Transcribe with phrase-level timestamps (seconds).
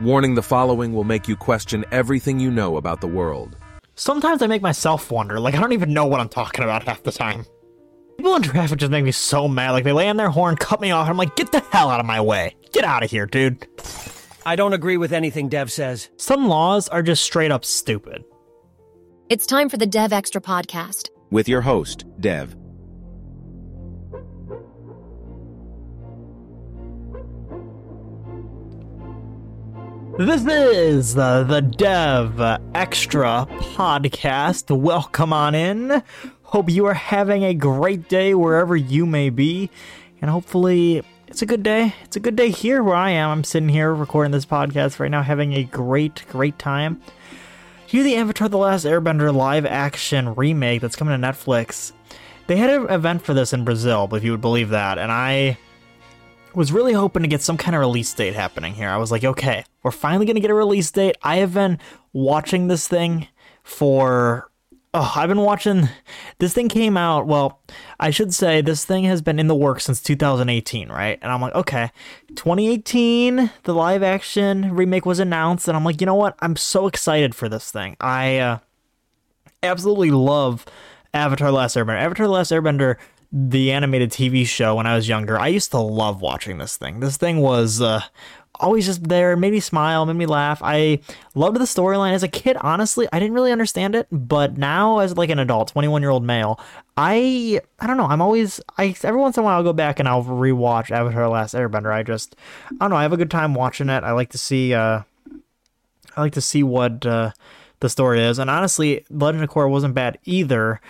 [0.00, 3.56] Warning the following will make you question everything you know about the world.
[3.94, 7.02] Sometimes I make myself wonder, like I don't even know what I'm talking about half
[7.02, 7.46] the time.
[8.18, 9.70] People in traffic just make me so mad.
[9.70, 11.88] Like they lay on their horn, cut me off, and I'm like, get the hell
[11.88, 12.54] out of my way.
[12.72, 13.66] Get out of here, dude.
[14.44, 16.10] I don't agree with anything Dev says.
[16.18, 18.22] Some laws are just straight up stupid.
[19.30, 21.08] It's time for the Dev Extra podcast.
[21.30, 22.54] With your host, Dev.
[30.18, 32.40] This is the, the Dev
[32.74, 34.74] Extra podcast.
[34.74, 36.02] Welcome on in.
[36.42, 39.68] Hope you are having a great day wherever you may be.
[40.22, 41.94] And hopefully, it's a good day.
[42.04, 43.28] It's a good day here where I am.
[43.28, 47.02] I'm sitting here recording this podcast right now, having a great, great time.
[47.86, 51.92] Here, the Avatar The Last Airbender live action remake that's coming to Netflix.
[52.46, 54.96] They had an event for this in Brazil, if you would believe that.
[54.96, 55.58] And I
[56.56, 58.88] was really hoping to get some kind of release date happening here.
[58.88, 61.18] I was like, okay, we're finally going to get a release date.
[61.22, 61.78] I have been
[62.14, 63.28] watching this thing
[63.62, 64.50] for.
[64.94, 65.90] Oh, I've been watching.
[66.38, 67.26] This thing came out.
[67.26, 67.60] Well,
[68.00, 71.18] I should say this thing has been in the works since 2018, right?
[71.20, 71.90] And I'm like, okay,
[72.34, 76.36] 2018, the live action remake was announced, and I'm like, you know what?
[76.38, 77.98] I'm so excited for this thing.
[78.00, 78.58] I uh,
[79.62, 80.64] absolutely love
[81.12, 82.00] Avatar: Last Airbender.
[82.00, 82.96] Avatar: Last Airbender
[83.38, 87.00] the animated TV show when I was younger, I used to love watching this thing.
[87.00, 88.00] This thing was uh,
[88.54, 90.60] always just there, made me smile, made me laugh.
[90.62, 91.00] I
[91.34, 92.56] loved the storyline as a kid.
[92.62, 96.24] Honestly, I didn't really understand it, but now as like an adult, 21 year old
[96.24, 96.58] male,
[96.96, 98.06] I I don't know.
[98.06, 101.28] I'm always I every once in a while I'll go back and I'll rewatch Avatar:
[101.28, 101.92] Last Airbender.
[101.92, 102.36] I just
[102.70, 102.96] I don't know.
[102.96, 104.02] I have a good time watching it.
[104.02, 105.02] I like to see uh,
[106.16, 107.32] I like to see what uh,
[107.80, 110.80] the story is, and honestly, Legend of Korra wasn't bad either,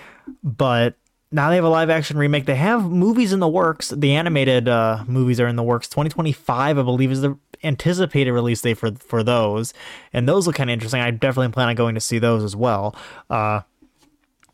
[0.44, 0.94] but
[1.36, 2.46] now they have a live action remake.
[2.46, 3.90] They have movies in the works.
[3.90, 5.86] The animated uh, movies are in the works.
[5.88, 9.74] 2025, I believe, is the anticipated release date for for those,
[10.14, 11.02] and those look kind of interesting.
[11.02, 12.96] I definitely plan on going to see those as well.
[13.28, 13.60] Uh,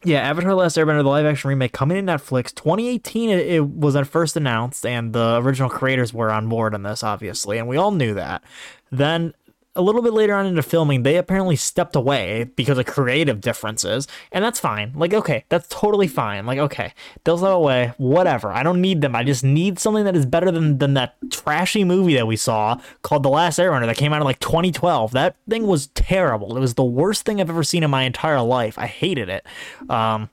[0.05, 2.52] yeah, Avatar: Last Airbender, the live action remake coming in Netflix.
[2.52, 6.83] 2018, it, it was at first announced, and the original creators were on board on
[6.83, 8.42] this, obviously, and we all knew that.
[8.90, 9.34] Then
[9.74, 14.06] a little bit later on into filming, they apparently stepped away because of creative differences,
[14.30, 14.92] and that's fine.
[14.94, 16.44] Like, okay, that's totally fine.
[16.44, 16.92] Like, okay,
[17.24, 18.52] they'll step away, whatever.
[18.52, 19.16] I don't need them.
[19.16, 22.78] I just need something that is better than, than that trashy movie that we saw
[23.00, 25.12] called The Last Airbender that came out in like 2012.
[25.12, 26.56] That thing was terrible.
[26.56, 28.78] It was the worst thing I've ever seen in my entire life.
[28.78, 29.46] I hated it.
[29.89, 30.28] Um,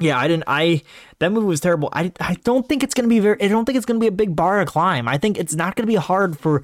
[0.00, 0.44] yeah, I didn't.
[0.46, 0.82] I
[1.20, 1.88] that movie was terrible.
[1.92, 3.40] I, I don't think it's gonna be very.
[3.40, 5.06] I don't think it's gonna be a big bar to climb.
[5.06, 6.62] I think it's not gonna be hard for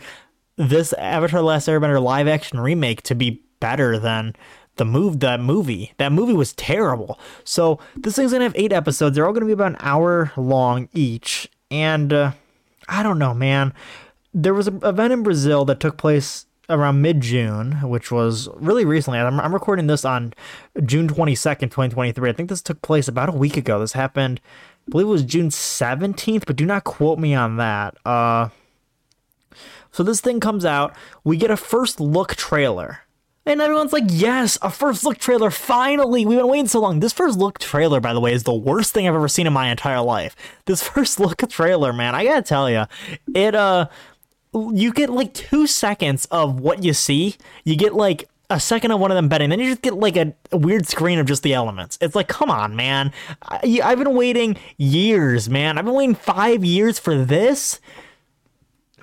[0.69, 4.35] this Avatar: Last Airbender live action remake to be better than
[4.77, 5.93] the move that movie.
[5.99, 7.19] That movie was terrible.
[7.45, 9.15] So this thing's gonna have eight episodes.
[9.15, 11.51] They're all gonna be about an hour long each.
[11.71, 12.33] And uh,
[12.89, 13.73] I don't know, man.
[14.33, 18.85] There was an event in Brazil that took place around mid June, which was really
[18.85, 19.19] recently.
[19.19, 20.33] I'm, I'm recording this on
[20.85, 22.31] June 22nd, 2023.
[22.31, 23.81] I think this took place about a week ago.
[23.81, 24.41] This happened,
[24.87, 27.97] I believe it was June 17th, but do not quote me on that.
[28.07, 28.51] Uh,
[29.93, 33.01] so this thing comes out, we get a first look trailer.
[33.47, 36.27] And everyone's like, yes, a first look trailer, finally!
[36.27, 37.01] We've been waiting so long.
[37.01, 39.53] This first look trailer, by the way, is the worst thing I've ever seen in
[39.53, 40.37] my entire life.
[40.67, 42.85] This first look trailer, man, I gotta tell you,
[43.35, 43.89] it, uh,
[44.53, 47.37] you get like two seconds of what you see.
[47.65, 50.17] You get like a second of one of them betting, then you just get like
[50.17, 51.97] a, a, weird screen of just the elements.
[52.01, 53.13] It's like, come on, man.
[53.43, 55.79] I, I've been waiting years, man.
[55.79, 57.81] I've been waiting five years for this.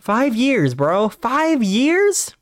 [0.07, 1.09] Five years, bro.
[1.09, 2.34] Five years?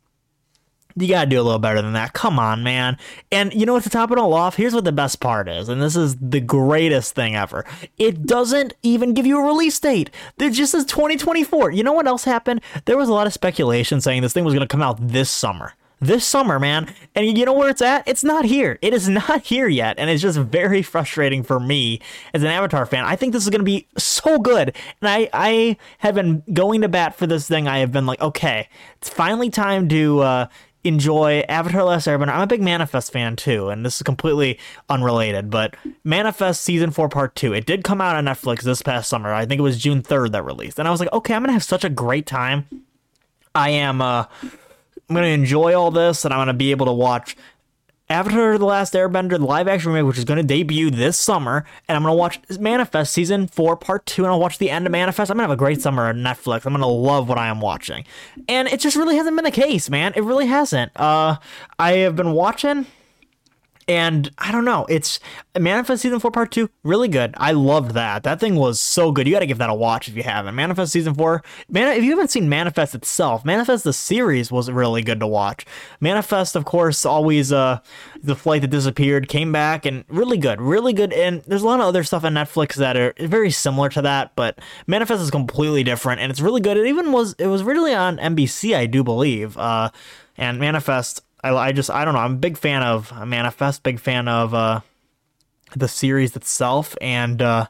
[0.95, 2.13] You gotta do a little better than that.
[2.13, 2.95] Come on, man.
[3.31, 5.67] And you know what, to top it all off, here's what the best part is,
[5.67, 7.65] and this is the greatest thing ever.
[7.97, 10.11] It doesn't even give you a release date.
[10.37, 11.71] It just says 2024.
[11.71, 12.61] You know what else happened?
[12.85, 15.73] There was a lot of speculation saying this thing was gonna come out this summer
[15.99, 16.93] this summer, man.
[17.13, 18.07] And you know where it's at?
[18.07, 18.77] It's not here.
[18.81, 19.97] It is not here yet.
[19.97, 22.01] And it's just very frustrating for me
[22.33, 23.05] as an Avatar fan.
[23.05, 24.75] I think this is going to be so good.
[25.01, 27.67] And I, I have been going to bat for this thing.
[27.67, 28.67] I have been like, okay,
[28.97, 30.47] it's finally time to uh,
[30.83, 32.29] enjoy Avatar Last Airbender.
[32.29, 37.09] I'm a big Manifest fan too, and this is completely unrelated, but Manifest Season 4
[37.09, 37.53] Part 2.
[37.53, 39.33] It did come out on Netflix this past summer.
[39.33, 40.77] I think it was June 3rd that released.
[40.77, 42.67] And I was like, okay, I'm going to have such a great time.
[43.53, 44.25] I am uh
[45.09, 47.35] I'm going to enjoy all this and I'm going to be able to watch
[48.07, 51.65] Avatar The Last Airbender, the live action remake, which is going to debut this summer,
[51.87, 54.85] and I'm going to watch Manifest Season 4 Part 2, and I'll watch the end
[54.85, 55.31] of Manifest.
[55.31, 56.67] I'm going to have a great summer on Netflix.
[56.67, 58.05] I'm going to love what I am watching.
[58.47, 60.13] And it just really hasn't been the case, man.
[60.15, 60.91] It really hasn't.
[60.95, 61.37] Uh,
[61.79, 62.85] I have been watching
[63.87, 64.85] and I don't know.
[64.89, 65.19] It's
[65.57, 67.33] Manifest season four part two, really good.
[67.37, 68.23] I loved that.
[68.23, 69.27] That thing was so good.
[69.27, 70.55] You got to give that a watch if you haven't.
[70.55, 71.43] Manifest season four.
[71.69, 75.65] Man, if you haven't seen Manifest itself, Manifest the series was really good to watch.
[75.99, 77.79] Manifest, of course, always uh
[78.21, 81.13] the flight that disappeared came back and really good, really good.
[81.13, 84.35] And there's a lot of other stuff on Netflix that are very similar to that,
[84.35, 86.75] but Manifest is completely different and it's really good.
[86.77, 89.57] It even was it was originally on NBC, I do believe.
[89.57, 89.91] Uh,
[90.37, 92.21] and Manifest I, I just I don't know.
[92.21, 94.81] I'm a big fan of Manifest, big fan of uh,
[95.75, 97.67] the series itself, and uh,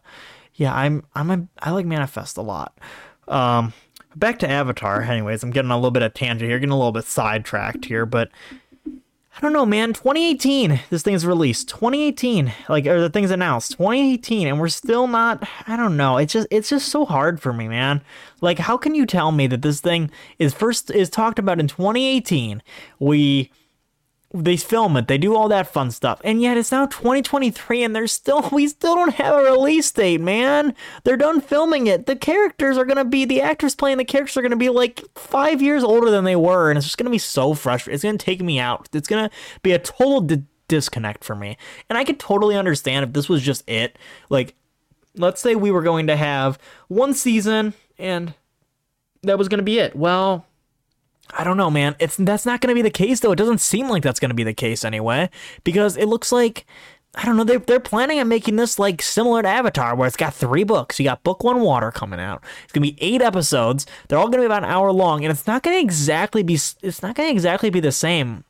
[0.54, 2.77] yeah, I'm I'm a, I like Manifest a lot.
[3.27, 3.74] Um,
[4.16, 5.01] back to Avatar.
[5.01, 8.06] Anyways, I'm getting a little bit of tangent here, getting a little bit sidetracked here,
[8.06, 8.30] but
[8.88, 9.92] I don't know, man.
[9.92, 11.68] 2018, this thing's released.
[11.68, 13.74] 2018, like or the thing's announced.
[13.74, 15.45] 2018, and we're still not.
[15.68, 16.16] I don't know.
[16.16, 18.01] It's just it's just so hard for me, man.
[18.39, 21.68] Like, how can you tell me that this thing is first is talked about in
[21.68, 22.63] 2018?
[23.00, 23.51] We
[24.43, 27.95] they film it, they do all that fun stuff, and yet it's now 2023 and
[27.95, 30.75] they're still we still don't have a release date, man.
[31.03, 32.05] They're done filming it.
[32.05, 35.61] The characters are gonna be the actors playing the characters are gonna be like five
[35.61, 37.95] years older than they were, and it's just gonna be so frustrating.
[37.95, 38.89] It's gonna take me out.
[38.93, 39.29] It's gonna
[39.63, 41.57] be a total di- disconnect for me,
[41.89, 43.97] and I could totally understand if this was just it.
[44.29, 44.55] Like,
[45.15, 48.33] let's say we were going to have one season and
[49.23, 49.95] that was gonna be it.
[49.95, 50.45] Well
[51.31, 51.95] I don't know, man.
[52.00, 53.31] It's that's not going to be the case though.
[53.31, 55.30] It doesn't seem like that's going to be the case anyway
[55.63, 56.66] because it looks like
[57.18, 57.44] I don't know.
[57.45, 61.00] They're, they're planning on making this like similar to Avatar, where it's got three books.
[61.00, 62.44] You got book one, Water, coming out.
[62.63, 63.86] It's gonna be eight episodes.
[64.07, 66.56] They're all gonna be about an hour long, and it's not gonna exactly be.
[66.56, 68.44] It's not gonna exactly be the same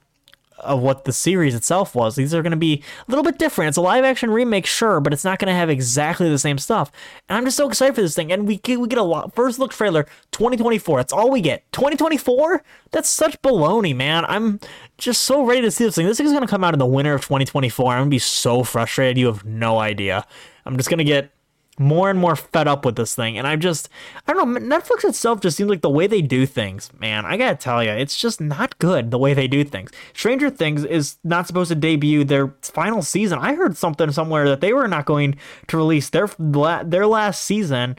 [0.65, 2.15] of what the series itself was.
[2.15, 3.69] These are going to be a little bit different.
[3.69, 6.57] It's a live action remake, sure, but it's not going to have exactly the same
[6.57, 6.91] stuff.
[7.29, 8.31] And I'm just so excited for this thing.
[8.31, 10.99] And we get, we get a lot, first look trailer 2024.
[10.99, 11.71] That's all we get.
[11.71, 12.63] 2024?
[12.91, 14.25] That's such baloney, man.
[14.25, 14.59] I'm
[14.97, 16.05] just so ready to see this thing.
[16.05, 17.91] This is going to come out in the winter of 2024.
[17.91, 19.17] I'm going to be so frustrated.
[19.17, 20.25] You have no idea.
[20.65, 21.31] I'm just going to get
[21.77, 23.37] more and more fed up with this thing.
[23.37, 23.89] And I'm just,
[24.27, 27.25] I don't know, Netflix itself just seems like the way they do things, man.
[27.25, 29.91] I gotta tell you, it's just not good the way they do things.
[30.13, 33.39] Stranger Things is not supposed to debut their final season.
[33.39, 35.35] I heard something somewhere that they were not going
[35.67, 37.97] to release their their last season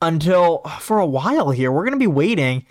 [0.00, 1.70] until uh, for a while here.
[1.70, 2.64] We're gonna be waiting.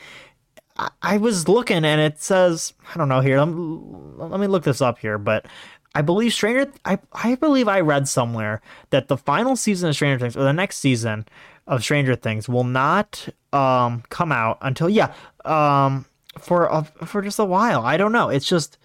[1.01, 3.39] I was looking and it says, I don't know here.
[3.39, 5.45] Let me look this up here, but
[5.93, 6.71] I believe Stranger.
[6.85, 8.61] I I believe I read somewhere
[8.91, 11.25] that the final season of Stranger Things or the next season
[11.67, 15.13] of Stranger Things will not um come out until yeah
[15.45, 16.05] um
[16.39, 17.83] for a, for just a while.
[17.83, 18.29] I don't know.
[18.29, 18.77] It's just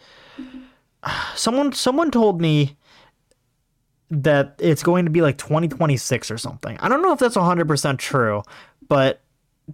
[1.37, 2.77] someone someone told me
[4.11, 6.77] that it's going to be like 2026 or something.
[6.79, 8.43] I don't know if that's 100% true,
[8.89, 9.21] but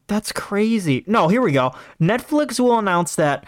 [0.07, 1.05] that's crazy.
[1.07, 1.73] No, here we go.
[2.01, 3.45] Netflix will announce that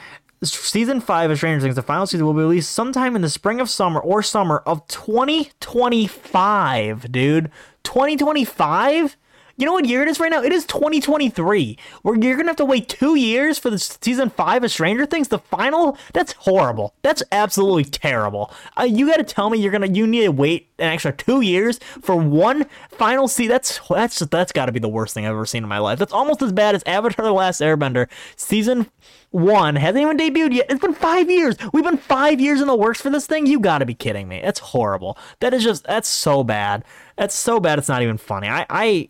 [0.53, 3.61] season five of Stranger Things, the final season, will be released sometime in the spring
[3.61, 7.51] of summer or summer of 2025, dude.
[7.83, 9.17] 2025?
[9.57, 10.43] You know what year it is right now?
[10.43, 11.79] It is 2023.
[12.03, 15.29] Where you're gonna have to wait two years for the season five of Stranger Things,
[15.29, 15.97] the final.
[16.13, 16.95] That's horrible.
[17.03, 18.53] That's absolutely terrible.
[18.79, 21.41] Uh, you got to tell me you're gonna you need to wait an extra two
[21.41, 23.51] years for one final season.
[23.53, 25.99] That's that's that's got to be the worst thing I've ever seen in my life.
[25.99, 28.91] That's almost as bad as Avatar: The Last Airbender season
[29.31, 30.67] one hasn't even debuted yet.
[30.71, 31.57] It's been five years.
[31.73, 33.47] We've been five years in the works for this thing.
[33.47, 34.41] You got to be kidding me.
[34.41, 35.19] That's horrible.
[35.41, 36.85] That is just that's so bad.
[37.17, 37.79] That's so bad.
[37.79, 38.49] It's not even funny.
[38.49, 39.09] I I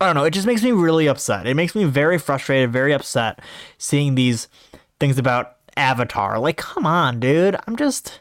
[0.00, 0.24] I don't know.
[0.24, 1.46] It just makes me really upset.
[1.46, 3.40] It makes me very frustrated, very upset
[3.78, 4.48] seeing these
[5.00, 6.38] things about Avatar.
[6.38, 7.56] Like, come on, dude.
[7.66, 8.20] I'm just.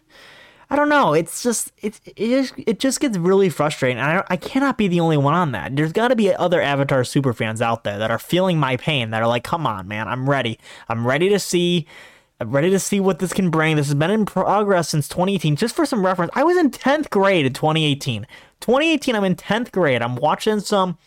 [0.70, 1.14] I don't know.
[1.14, 4.00] It's just it it, it just gets really frustrating.
[4.00, 5.76] I I cannot be the only one on that.
[5.76, 9.12] There's got to be other Avatar super fans out there that are feeling my pain.
[9.12, 10.08] That are like, come on, man.
[10.08, 10.58] I'm ready.
[10.90, 11.86] I'm ready to see.
[12.40, 13.76] I'm ready to see what this can bring.
[13.76, 15.56] This has been in progress since 2018.
[15.56, 18.26] Just for some reference, I was in 10th grade in 2018.
[18.60, 20.02] 2018, I'm in 10th grade.
[20.02, 20.98] I'm watching some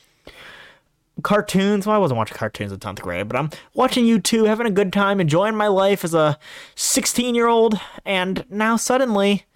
[1.23, 1.87] cartoons.
[1.87, 4.93] Well, I wasn't watching cartoons in 10th grade, but I'm watching YouTube, having a good
[4.93, 6.39] time, enjoying my life as a
[6.75, 9.47] 16 year old, and now suddenly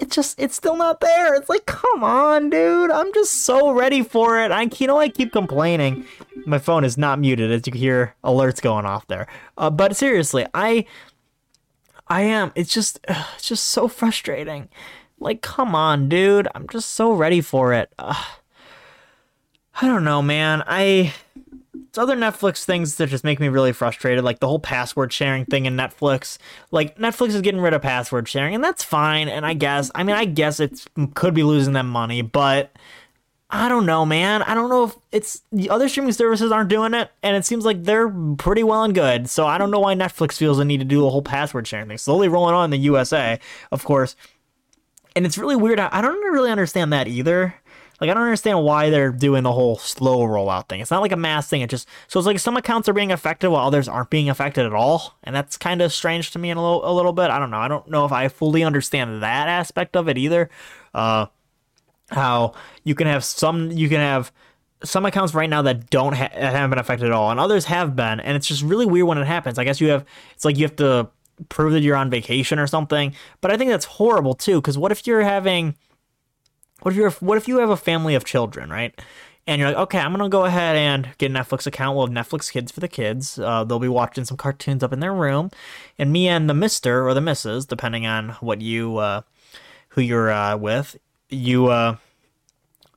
[0.00, 1.34] it's just it's still not there.
[1.34, 2.90] It's like, come on, dude.
[2.90, 4.50] I'm just so ready for it.
[4.50, 6.04] I you know I keep complaining.
[6.46, 9.26] My phone is not muted as you can hear alerts going off there.
[9.56, 10.84] Uh, but seriously, I
[12.08, 12.52] I am.
[12.54, 14.68] It's just it's just so frustrating.
[15.20, 16.48] Like, come on, dude.
[16.54, 17.92] I'm just so ready for it.
[17.98, 18.22] Uh,
[19.80, 20.62] I don't know, man.
[20.66, 21.14] I
[21.94, 25.44] it's other Netflix things that just make me really frustrated, like the whole password sharing
[25.44, 26.38] thing in Netflix.
[26.72, 29.28] Like Netflix is getting rid of password sharing, and that's fine.
[29.28, 32.72] And I guess, I mean, I guess it could be losing them money, but
[33.48, 34.42] I don't know, man.
[34.42, 37.64] I don't know if it's the other streaming services aren't doing it, and it seems
[37.64, 39.30] like they're pretty well and good.
[39.30, 41.86] So I don't know why Netflix feels the need to do a whole password sharing
[41.86, 41.98] thing.
[41.98, 43.38] Slowly rolling on in the USA,
[43.70, 44.16] of course
[45.16, 45.78] and it's really weird.
[45.78, 47.54] I don't really understand that either.
[48.00, 50.80] Like I don't understand why they're doing the whole slow rollout thing.
[50.80, 51.60] It's not like a mass thing.
[51.60, 54.66] It just so it's like some accounts are being affected while others aren't being affected
[54.66, 57.30] at all, and that's kind of strange to me in a little a little bit.
[57.30, 57.58] I don't know.
[57.58, 60.50] I don't know if I fully understand that aspect of it either.
[60.92, 61.26] Uh,
[62.10, 64.32] how you can have some you can have
[64.82, 67.96] some accounts right now that don't ha- haven't been affected at all, and others have
[67.96, 69.58] been, and it's just really weird when it happens.
[69.58, 71.08] I guess you have it's like you have to
[71.48, 74.60] prove that you're on vacation or something, but I think that's horrible too.
[74.60, 75.76] Because what if you're having
[76.84, 78.94] what if you're what if you have a family of children, right?
[79.46, 81.96] And you're like, okay, I'm gonna go ahead and get a Netflix account.
[81.96, 83.38] We'll have Netflix Kids for the kids.
[83.38, 85.50] Uh, they'll be watching some cartoons up in their room,
[85.98, 89.22] and me and the Mister or the Missus, depending on what you uh,
[89.88, 90.96] who you're uh, with,
[91.30, 91.96] you uh,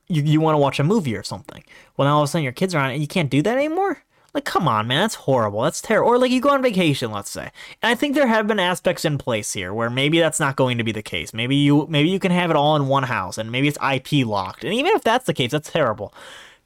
[0.06, 1.64] you you want to watch a movie or something.
[1.96, 3.40] Well, now all of a sudden your kids are on it, and you can't do
[3.42, 4.02] that anymore.
[4.34, 5.62] Like, come on, man, that's horrible.
[5.62, 6.10] That's terrible.
[6.10, 7.50] Or like you go on vacation, let's say.
[7.82, 10.76] And I think there have been aspects in place here where maybe that's not going
[10.78, 11.32] to be the case.
[11.32, 14.26] Maybe you maybe you can have it all in one house, and maybe it's IP
[14.26, 14.64] locked.
[14.64, 16.12] And even if that's the case, that's terrible.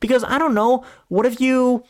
[0.00, 0.84] Because I don't know.
[1.08, 1.84] What if you?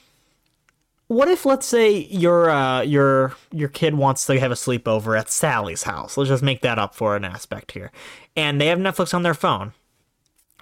[1.06, 5.30] What if let's say your uh, your your kid wants to have a sleepover at
[5.30, 6.16] Sally's house?
[6.18, 7.90] Let's just make that up for an aspect here,
[8.36, 9.72] and they have Netflix on their phone.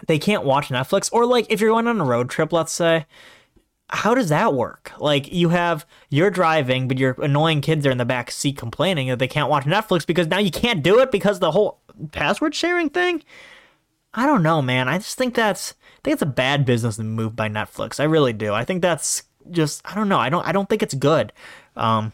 [0.06, 3.06] They can't watch Netflix, or like if you're going on a road trip, let's say
[3.92, 4.92] how does that work?
[4.98, 9.08] Like you have you're driving, but your annoying kids are in the back seat complaining
[9.08, 11.80] that they can't watch Netflix because now you can't do it because the whole
[12.12, 13.22] password sharing thing.
[14.14, 14.88] I don't know, man.
[14.88, 18.00] I just think that's I think it's a bad business move by Netflix.
[18.00, 18.54] I really do.
[18.54, 20.18] I think that's just I don't know.
[20.18, 21.32] I don't I don't think it's good.
[21.76, 22.12] Um,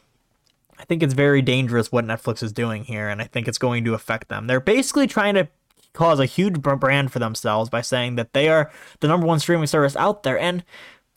[0.78, 3.84] I think it's very dangerous what Netflix is doing here, and I think it's going
[3.84, 4.46] to affect them.
[4.46, 5.48] They're basically trying to
[5.94, 9.66] cause a huge brand for themselves by saying that they are the number one streaming
[9.66, 10.62] service out there, and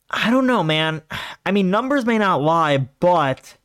[0.10, 1.02] I don't know, man.
[1.46, 3.58] I mean, numbers may not lie, but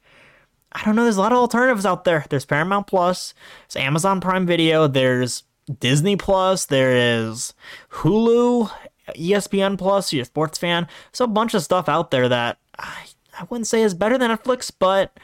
[0.72, 1.04] I don't know.
[1.04, 2.24] There's a lot of alternatives out there.
[2.28, 3.34] There's Paramount Plus,
[3.68, 5.44] there's Amazon Prime Video, there's
[5.80, 7.54] Disney Plus, there is
[7.90, 8.70] Hulu,
[9.16, 10.86] ESPN Plus, you're a sports fan.
[11.12, 13.06] So a bunch of stuff out there that I,
[13.38, 15.18] I wouldn't say is better than Netflix, but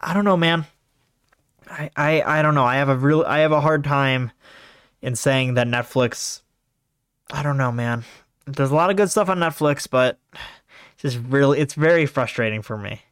[0.00, 0.66] I don't know, man.
[1.70, 2.64] I, I I don't know.
[2.64, 4.32] I have a real I have a hard time
[5.00, 6.42] in saying that Netflix
[7.30, 8.04] I don't know, man
[8.46, 10.18] there's a lot of good stuff on Netflix, but
[10.94, 13.02] it's just really it's very frustrating for me.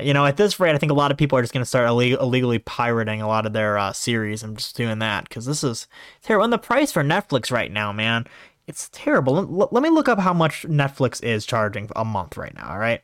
[0.00, 1.68] You know, at this rate, I think a lot of people are just going to
[1.68, 4.42] start illeg- illegally pirating a lot of their uh, series.
[4.42, 5.88] I'm just doing that because this is
[6.22, 6.44] terrible.
[6.44, 8.26] And the price for Netflix right now, man,
[8.66, 9.38] it's terrible.
[9.38, 12.70] L- let me look up how much Netflix is charging a month right now.
[12.70, 13.02] All right.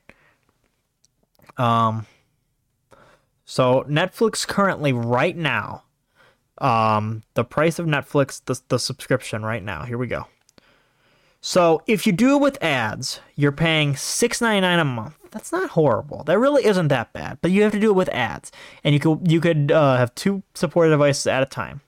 [1.56, 2.06] Um.
[3.44, 5.84] So Netflix currently right now,
[6.58, 9.84] um, the price of Netflix, the the subscription right now.
[9.84, 10.26] Here we go.
[11.46, 15.18] So if you do it with ads, you're paying six ninety nine a month.
[15.30, 16.24] That's not horrible.
[16.24, 17.36] That really isn't that bad.
[17.42, 18.50] But you have to do it with ads,
[18.82, 21.82] and you could you could uh, have two supported devices at a time.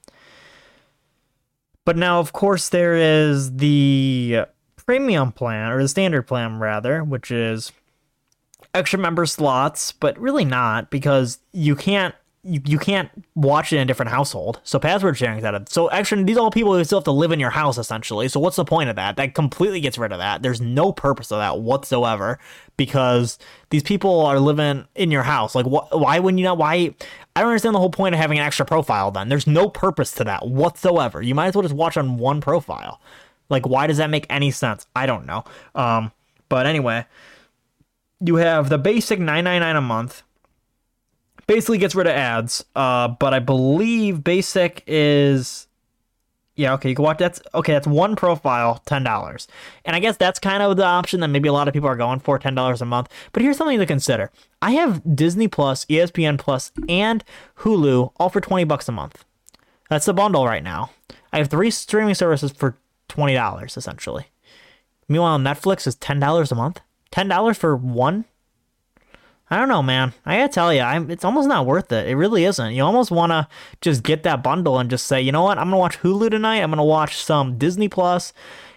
[1.87, 4.45] But now, of course, there is the
[4.77, 7.73] premium plan or the standard plan rather, which is
[8.75, 12.15] extra member slots, but really not because you can't
[12.47, 14.61] you, you can't watch it in a different household.
[14.63, 17.05] So password sharing is out of so actually these are all people who still have
[17.05, 18.29] to live in your house essentially.
[18.29, 19.17] So what's the point of that?
[19.17, 20.43] That completely gets rid of that.
[20.43, 22.39] There's no purpose of that whatsoever
[22.77, 23.39] because
[23.71, 25.55] these people are living in your house.
[25.55, 26.95] Like wh- why wouldn't you not why
[27.35, 29.29] I don't understand the whole point of having an extra profile then.
[29.29, 31.21] There's no purpose to that whatsoever.
[31.21, 33.01] You might as well just watch on one profile.
[33.49, 34.87] Like why does that make any sense?
[34.95, 35.45] I don't know.
[35.75, 36.13] Um
[36.49, 37.07] but anyway,
[38.21, 40.23] you have the basic 999 a month
[41.47, 42.65] basically gets rid of ads.
[42.75, 45.67] Uh, but I believe basic is
[46.57, 49.47] yeah, okay, you can watch that's okay, that's one profile, ten dollars.
[49.85, 51.97] And I guess that's kind of the option that maybe a lot of people are
[51.97, 53.11] going for, ten dollars a month.
[53.33, 54.31] But here's something to consider.
[54.63, 57.23] I have Disney Plus, ESPN Plus, and
[57.59, 59.25] Hulu all for twenty bucks a month.
[59.91, 60.91] That's the bundle right now.
[61.33, 64.29] I have three streaming services for twenty dollars essentially.
[65.09, 66.81] Meanwhile, Netflix is ten dollars a month.
[67.11, 68.25] Ten dollars for one
[69.49, 70.13] I don't know, man.
[70.25, 72.09] I gotta tell you, I'm, it's almost not worth it.
[72.09, 72.75] It really isn't.
[72.75, 73.47] You almost want to
[73.81, 76.63] just get that bundle and just say, you know what, I'm gonna watch Hulu tonight.
[76.63, 78.33] I'm gonna watch some Disney Plus,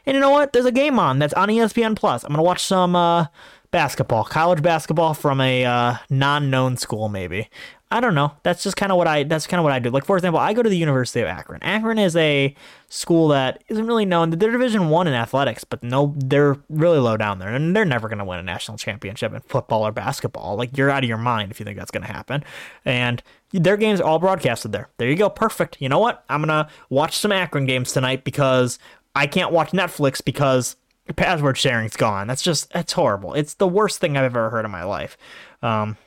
[0.06, 0.54] and you know what?
[0.54, 2.24] There's a game on that's on ESPN Plus.
[2.24, 3.26] I'm gonna watch some uh,
[3.72, 7.50] basketball, college basketball from a uh, non-known school, maybe.
[7.92, 8.34] I don't know.
[8.44, 9.24] That's just kind of what I.
[9.24, 9.90] That's kind of what I do.
[9.90, 11.64] Like for example, I go to the University of Akron.
[11.64, 12.54] Akron is a
[12.88, 14.30] school that isn't really known.
[14.30, 18.08] They're Division One in athletics, but no, they're really low down there, and they're never
[18.08, 20.56] going to win a national championship in football or basketball.
[20.56, 22.44] Like you're out of your mind if you think that's going to happen.
[22.86, 24.90] And their games are all broadcasted there.
[24.98, 25.30] There you go.
[25.30, 25.78] Perfect.
[25.80, 26.24] You know what?
[26.30, 28.78] I'm gonna watch some Akron games tonight because
[29.16, 30.76] I can't watch Netflix because
[31.16, 32.28] password sharing's gone.
[32.28, 33.34] That's just that's horrible.
[33.34, 35.18] It's the worst thing I've ever heard in my life.
[35.64, 35.98] Um,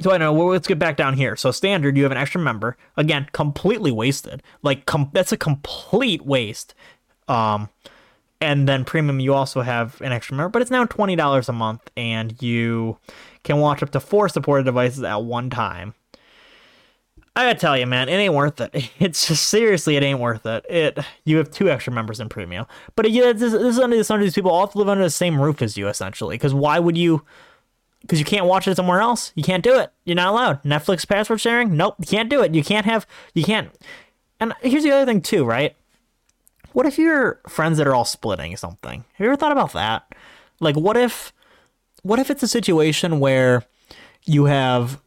[0.00, 0.32] So I know.
[0.32, 1.36] Well, let's get back down here.
[1.36, 2.76] So standard, you have an extra member.
[2.96, 4.42] Again, completely wasted.
[4.62, 6.74] Like com- that's a complete waste.
[7.26, 7.68] Um,
[8.40, 11.52] and then premium, you also have an extra member, but it's now twenty dollars a
[11.52, 12.98] month, and you
[13.42, 15.94] can watch up to four supported devices at one time.
[17.34, 18.90] I gotta tell you, man, it ain't worth it.
[19.00, 20.64] It's just seriously, it ain't worth it.
[20.68, 24.10] It you have two extra members in premium, but yeah, this, this is under this
[24.10, 26.34] under these people all have to live under the same roof as you essentially.
[26.34, 27.24] Because why would you?
[28.00, 29.32] Because you can't watch it somewhere else.
[29.34, 29.92] You can't do it.
[30.04, 30.62] You're not allowed.
[30.62, 31.76] Netflix password sharing?
[31.76, 32.54] Nope, you can't do it.
[32.54, 33.06] You can't have.
[33.34, 33.70] You can't.
[34.40, 35.74] And here's the other thing too, right?
[36.72, 39.04] What if you're friends that are all splitting something?
[39.14, 40.06] Have you ever thought about that?
[40.60, 41.32] Like, what if,
[42.02, 43.64] what if it's a situation where
[44.24, 45.00] you have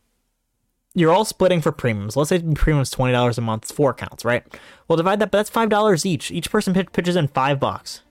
[0.94, 2.18] you're all splitting for premiums.
[2.18, 4.44] Let's say premiums twenty dollars a month, four accounts, right?
[4.88, 5.32] Well, divide that.
[5.32, 6.32] But that's five dollars each.
[6.32, 8.02] Each person pitches in five bucks,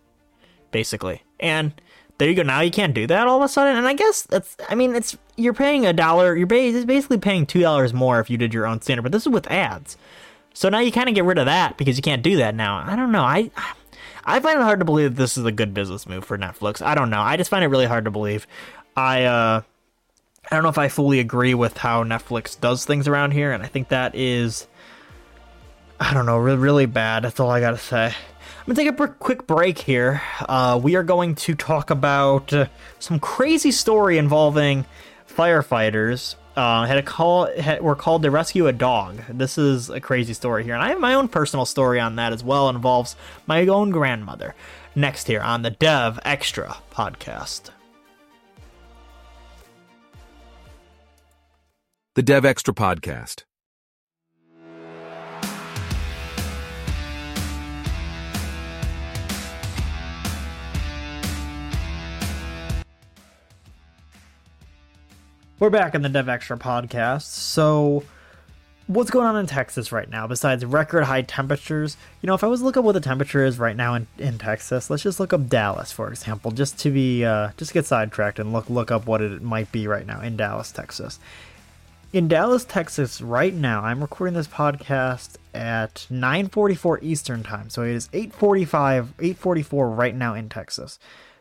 [0.70, 1.22] basically.
[1.38, 1.80] And
[2.20, 2.42] there you go.
[2.42, 3.76] Now you can't do that all of a sudden.
[3.76, 4.56] And I guess that's.
[4.68, 6.36] I mean, it's you're paying a dollar.
[6.36, 9.02] You're basically paying two dollars more if you did your own standard.
[9.02, 9.96] But this is with ads,
[10.52, 12.76] so now you kind of get rid of that because you can't do that now.
[12.86, 13.24] I don't know.
[13.24, 13.50] I.
[14.22, 16.82] I find it hard to believe that this is a good business move for Netflix.
[16.82, 17.22] I don't know.
[17.22, 18.46] I just find it really hard to believe.
[18.94, 19.62] I uh
[20.50, 23.62] I don't know if I fully agree with how Netflix does things around here, and
[23.62, 24.66] I think that is,
[25.98, 27.24] I don't know, really, really bad.
[27.24, 28.14] That's all I gotta say.
[28.70, 30.22] Gonna take a quick break here.
[30.48, 32.66] Uh, we are going to talk about uh,
[33.00, 34.86] some crazy story involving
[35.28, 36.36] firefighters.
[36.54, 37.46] Uh, had a call.
[37.46, 39.24] Had, were called to rescue a dog.
[39.28, 42.32] This is a crazy story here, and I have my own personal story on that
[42.32, 42.68] as well.
[42.68, 43.16] It involves
[43.48, 44.54] my own grandmother.
[44.94, 47.70] Next here on the Dev Extra podcast.
[52.14, 53.42] The Dev Extra Podcast.
[65.60, 67.24] We're back in the Dev Extra podcast.
[67.24, 68.02] So,
[68.86, 71.98] what's going on in Texas right now besides record high temperatures?
[72.22, 74.06] You know, if I was to look up what the temperature is right now in,
[74.16, 77.84] in Texas, let's just look up Dallas, for example, just to be uh, just get
[77.84, 81.20] sidetracked and look look up what it might be right now in Dallas, Texas.
[82.14, 87.90] In Dallas, Texas, right now, I'm recording this podcast at 9:44 Eastern time, so it
[87.90, 90.98] is 8:45 8:44 right now in Texas.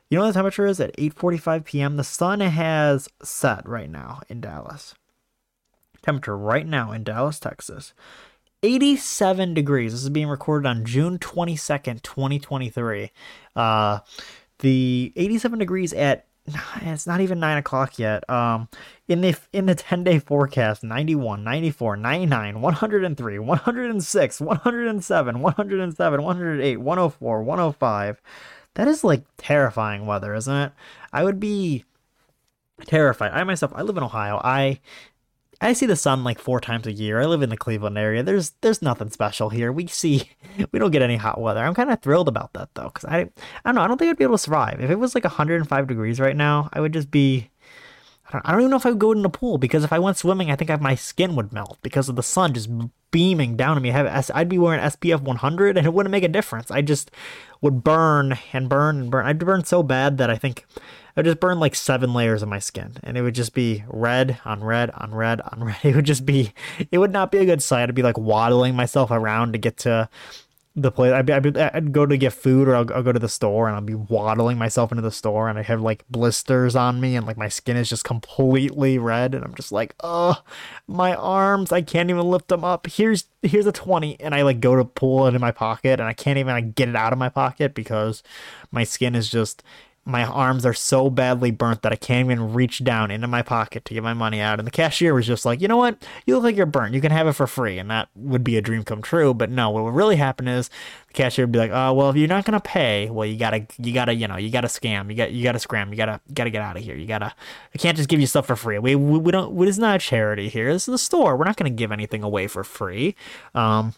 [0.09, 1.97] You know what the temperature is at 8:45 p.m.
[1.97, 4.95] The sun has set right now in Dallas.
[6.01, 7.93] Temperature right now in Dallas, Texas,
[8.63, 9.91] 87 degrees.
[9.91, 13.11] This is being recorded on June 22nd, 2023.
[13.55, 13.99] Uh,
[14.59, 16.25] the 87 degrees at
[16.81, 18.27] it's not even 9 o'clock yet.
[18.29, 18.69] Um,
[19.07, 26.77] in the in the 10 day forecast 91 94 99 103 106 107 107 108
[26.77, 28.21] 104 105
[28.75, 30.71] that is like terrifying weather, isn't it?
[31.11, 31.85] I would be
[32.85, 33.31] terrified.
[33.31, 34.39] I myself, I live in Ohio.
[34.43, 34.79] I
[35.61, 37.19] I see the sun like four times a year.
[37.19, 38.23] I live in the Cleveland area.
[38.23, 39.71] There's there's nothing special here.
[39.71, 40.29] We see
[40.71, 41.63] we don't get any hot weather.
[41.63, 43.27] I'm kind of thrilled about that though, because I I
[43.65, 43.81] don't know.
[43.81, 46.35] I don't think I'd be able to survive if it was like 105 degrees right
[46.35, 46.69] now.
[46.73, 47.49] I would just be.
[48.27, 49.91] I don't, I don't even know if I would go in the pool because if
[49.91, 52.69] I went swimming, I think I, my skin would melt because of the sun just
[53.11, 53.91] beaming down on me.
[53.91, 56.71] I'd be wearing SPF 100 and it wouldn't make a difference.
[56.71, 57.11] I just
[57.61, 59.25] would burn and burn and burn.
[59.25, 60.81] I'd burn so bad that I think I
[61.19, 64.39] would just burn like seven layers of my skin and it would just be red
[64.45, 65.77] on red on red on red.
[65.83, 66.53] It would just be,
[66.91, 67.89] it would not be a good sight.
[67.89, 70.09] I'd be like waddling myself around to get to
[70.81, 71.11] the place.
[71.13, 73.75] I'd, I'd, I'd, go to get food or I'll, I'll, go to the store and
[73.75, 77.25] I'll be waddling myself into the store and I have like blisters on me and
[77.25, 80.41] like my skin is just completely red and I'm just like, oh,
[80.87, 82.87] my arms, I can't even lift them up.
[82.87, 86.09] Here's here's a 20 and I like go to pull it in my pocket and
[86.09, 88.23] I can't even like, get it out of my pocket because
[88.71, 89.63] my skin is just
[90.09, 93.85] my arms are so badly burnt that I can't even reach down into my pocket
[93.85, 94.59] to get my money out.
[94.59, 96.03] And the cashier was just like, you know what?
[96.25, 96.95] You look like you're burnt.
[96.95, 97.77] You can have it for free.
[97.77, 99.35] And that would be a dream come true.
[99.35, 100.69] But no, what would really happen is
[101.07, 103.37] the cashier would be like, oh, well, if you're not going to pay, well, you
[103.37, 105.09] gotta, you gotta, you know, you gotta scam.
[105.11, 105.91] You got, you gotta scram.
[105.91, 106.95] You gotta, gotta get out of here.
[106.95, 107.33] You gotta,
[107.73, 108.79] I can't just give you stuff for free.
[108.79, 110.73] We, we, we don't, it's not a charity here.
[110.73, 111.37] This is a store.
[111.37, 113.15] We're not going to give anything away for free.
[113.53, 113.93] Um,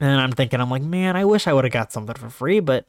[0.00, 2.58] and I'm thinking, I'm like, man, I wish I would have got something for free,
[2.58, 2.86] but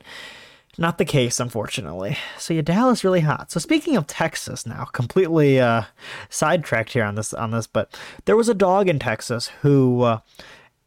[0.77, 2.17] not the case, unfortunately.
[2.37, 3.51] So yeah, Dallas really hot.
[3.51, 5.83] So speaking of Texas now, completely uh,
[6.29, 10.19] sidetracked here on this on this, but there was a dog in Texas who uh,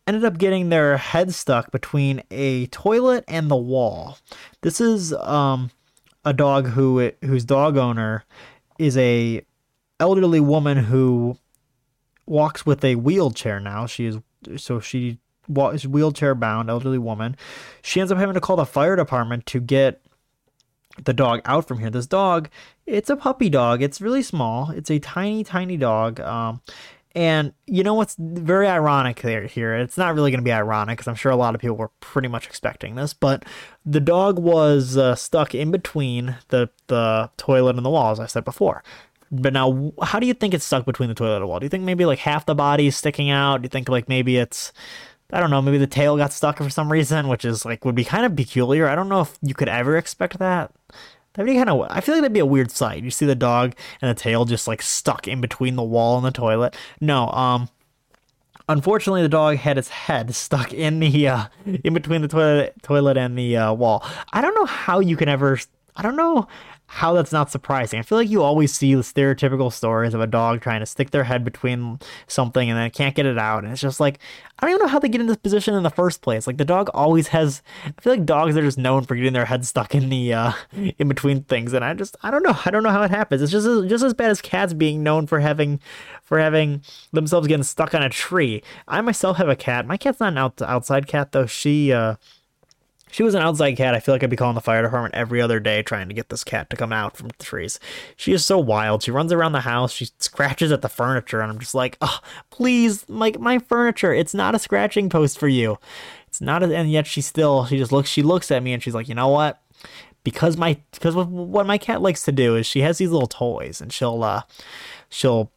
[0.06, 4.18] ended up getting their head stuck between a toilet and the wall.
[4.62, 5.70] This is um,
[6.24, 8.24] a dog who whose dog owner
[8.78, 9.42] is a
[10.00, 11.38] elderly woman who
[12.26, 13.86] walks with a wheelchair now.
[13.86, 14.18] She is
[14.56, 17.36] so she is wheelchair bound elderly woman.
[17.82, 20.00] She ends up having to call the fire department to get
[21.04, 21.90] the dog out from here.
[21.90, 22.48] This dog,
[22.86, 23.82] it's a puppy dog.
[23.82, 24.70] It's really small.
[24.70, 26.20] It's a tiny, tiny dog.
[26.20, 26.62] Um,
[27.16, 29.74] and you know what's very ironic there here?
[29.74, 31.90] It's not really going to be ironic because I'm sure a lot of people were
[32.00, 33.44] pretty much expecting this, but
[33.86, 38.26] the dog was uh, stuck in between the the toilet and the wall, as I
[38.26, 38.82] said before.
[39.32, 41.58] But now, how do you think it's stuck between the toilet and the wall?
[41.58, 43.62] Do you think maybe like half the body is sticking out?
[43.62, 44.74] Do you think like maybe it's
[45.32, 47.94] I don't know, maybe the tail got stuck for some reason, which is like would
[47.94, 48.88] be kind of peculiar.
[48.88, 50.72] I don't know if you could ever expect that.
[51.34, 51.86] That'd be kind of.
[51.90, 53.02] I feel like that'd be a weird sight.
[53.02, 56.24] You see the dog and the tail just like stuck in between the wall and
[56.24, 56.76] the toilet.
[57.00, 57.68] No, um,
[58.68, 61.46] unfortunately, the dog had its head stuck in the uh,
[61.84, 64.04] in between the toilet toilet and the uh, wall.
[64.32, 65.58] I don't know how you can ever.
[65.96, 66.46] I don't know
[66.88, 67.98] how that's not surprising.
[67.98, 71.10] I feel like you always see the stereotypical stories of a dog trying to stick
[71.10, 73.64] their head between something and then can't get it out.
[73.64, 74.18] And it's just like,
[74.58, 76.46] I don't even know how they get in this position in the first place.
[76.46, 79.44] Like the dog always has, I feel like dogs are just known for getting their
[79.46, 80.52] head stuck in the, uh,
[80.98, 81.72] in between things.
[81.72, 82.56] And I just, I don't know.
[82.64, 83.42] I don't know how it happens.
[83.42, 85.80] It's just, just as bad as cats being known for having,
[86.22, 88.62] for having themselves getting stuck on a tree.
[88.86, 89.86] I myself have a cat.
[89.86, 91.46] My cat's not an out, outside cat though.
[91.46, 92.14] She, uh,
[93.10, 93.94] she was an outside cat.
[93.94, 96.28] I feel like I'd be calling the fire department every other day trying to get
[96.28, 97.78] this cat to come out from the trees.
[98.16, 99.02] She is so wild.
[99.02, 99.92] She runs around the house.
[99.92, 102.18] She scratches at the furniture, and I'm just like, oh,
[102.50, 104.12] please, like my furniture.
[104.12, 105.78] It's not a scratching post for you.
[106.26, 108.82] It's not, a, and yet she still, she just looks, she looks at me and
[108.82, 109.62] she's like, you know what?
[110.24, 113.80] Because my, because what my cat likes to do is she has these little toys,
[113.80, 114.42] and she'll, uh,
[115.08, 115.52] she'll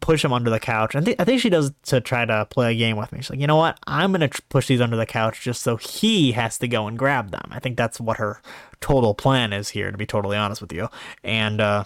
[0.00, 0.94] push them under the couch.
[0.94, 3.18] I think I think she does to try to play a game with me.
[3.18, 3.78] She's like, you know what?
[3.86, 7.30] I'm gonna push these under the couch just so he has to go and grab
[7.30, 7.48] them.
[7.50, 8.40] I think that's what her
[8.80, 10.88] total plan is here, to be totally honest with you.
[11.24, 11.84] And uh,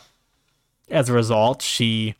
[0.91, 2.15] as a result, she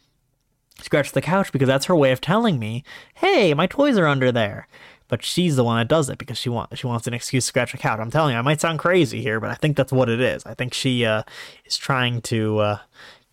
[0.81, 2.85] scratches the couch because that's her way of telling me,
[3.15, 4.69] hey, my toys are under there.
[5.09, 7.49] But she's the one that does it because she wants she wants an excuse to
[7.49, 8.01] scratch the couch.
[8.01, 10.45] I'm telling you, I might sound crazy here, but I think that's what it is.
[10.45, 11.23] I think she uh,
[11.65, 12.79] is trying to uh,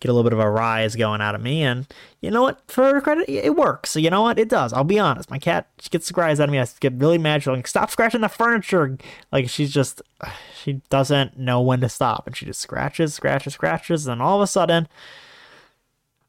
[0.04, 1.62] get a little bit of a rise going out of me.
[1.62, 1.86] And
[2.20, 2.60] you know what?
[2.70, 3.90] For credit, it works.
[3.90, 4.38] So you know what?
[4.38, 4.72] It does.
[4.74, 5.30] I'll be honest.
[5.30, 6.60] My cat she gets the rise out of me.
[6.60, 7.42] I get really mad.
[7.42, 8.98] She's like, "Stop scratching the furniture!"
[9.32, 10.02] Like she's just
[10.62, 14.36] she doesn't know when to stop, and she just scratches, scratches, scratches, and then all
[14.36, 14.88] of a sudden.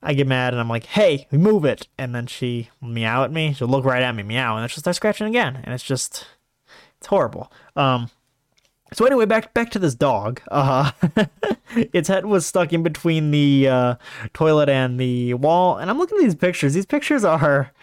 [0.04, 1.88] I get mad and I'm like, hey, move it.
[1.98, 3.54] And then she meow at me.
[3.54, 5.60] She'll look right at me, meow, and then she'll start scratching again.
[5.64, 6.28] And it's just,
[7.00, 7.52] it's horrible.
[7.76, 8.12] Um,
[8.96, 10.40] so anyway, back back to this dog.
[10.50, 10.92] Uh,
[11.76, 13.96] its head was stuck in between the uh,
[14.34, 16.74] toilet and the wall, and I'm looking at these pictures.
[16.74, 17.74] These pictures are.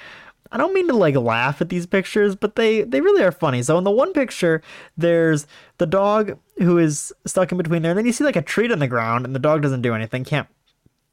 [0.51, 3.63] I don't mean to like laugh at these pictures, but they they really are funny.
[3.63, 4.63] So in the one picture,
[4.97, 5.47] there's
[5.77, 8.73] the dog who is stuck in between there, and then you see like a treat
[8.73, 10.25] on the ground, and the dog doesn't do anything.
[10.25, 10.49] Can't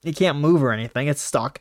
[0.05, 1.09] it can't move or anything.
[1.09, 1.59] It's stuck.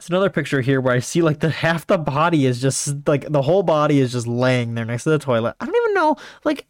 [0.00, 3.30] It's another picture here where I see like the half the body is just like
[3.30, 5.56] the whole body is just laying there next to the toilet.
[5.60, 6.66] I don't know like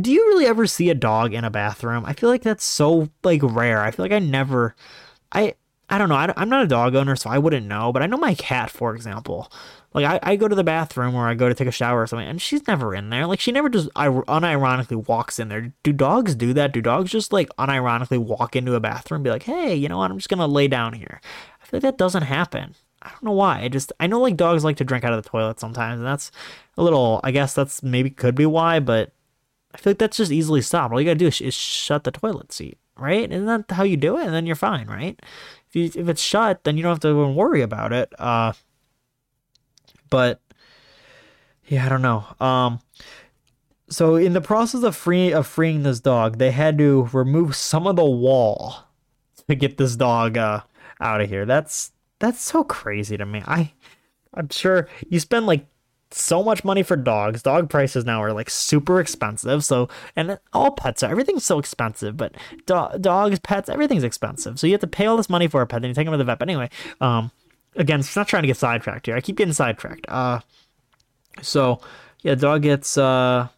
[0.00, 2.04] do you really ever see a dog in a bathroom?
[2.06, 3.82] I feel like that's so like rare.
[3.82, 4.74] I feel like I never
[5.32, 5.54] I
[5.92, 6.14] I don't know.
[6.14, 7.92] I, am not a dog owner, so I wouldn't know.
[7.92, 9.52] But I know my cat, for example.
[9.92, 12.06] Like I, I go to the bathroom or I go to take a shower or
[12.06, 13.26] something, and she's never in there.
[13.26, 15.74] Like she never just I, unironically walks in there.
[15.82, 16.72] Do dogs do that?
[16.72, 19.98] Do dogs just like unironically walk into a bathroom and be like, "Hey, you know
[19.98, 20.10] what?
[20.10, 21.20] I'm just gonna lay down here."
[21.62, 22.74] I feel like that doesn't happen.
[23.02, 23.60] I don't know why.
[23.62, 26.06] I just I know like dogs like to drink out of the toilet sometimes, and
[26.06, 26.30] that's
[26.78, 27.20] a little.
[27.24, 29.12] I guess that's maybe could be why, but
[29.74, 30.92] I feel like that's just easily stopped.
[30.92, 33.30] All you gotta do is, is shut the toilet seat, right?
[33.30, 34.24] Isn't that how you do it?
[34.24, 35.18] And then you're fine, right?
[35.68, 38.12] If you, if it's shut, then you don't have to even worry about it.
[38.18, 38.52] Uh,
[40.10, 40.40] but
[41.66, 42.24] yeah, I don't know.
[42.38, 42.80] Um,
[43.88, 47.86] so in the process of free of freeing this dog, they had to remove some
[47.86, 48.84] of the wall
[49.48, 50.60] to get this dog uh
[51.00, 51.44] out of here.
[51.44, 53.42] That's that's so crazy to me.
[53.44, 53.72] I
[54.32, 55.66] I'm sure you spend like
[56.12, 57.42] so much money for dogs.
[57.42, 59.64] Dog prices now are like super expensive.
[59.64, 62.16] So, and all pets are everything's so expensive.
[62.16, 62.34] But
[62.66, 64.60] do- dogs, pets, everything's expensive.
[64.60, 66.12] So you have to pay all this money for a pet, then you take them
[66.12, 66.38] to the vet.
[66.38, 67.32] But anyway, um,
[67.74, 69.16] again, it's not trying to get sidetracked here.
[69.16, 70.06] I keep getting sidetracked.
[70.08, 70.40] Uh,
[71.40, 71.80] so
[72.22, 73.48] yeah, dog gets uh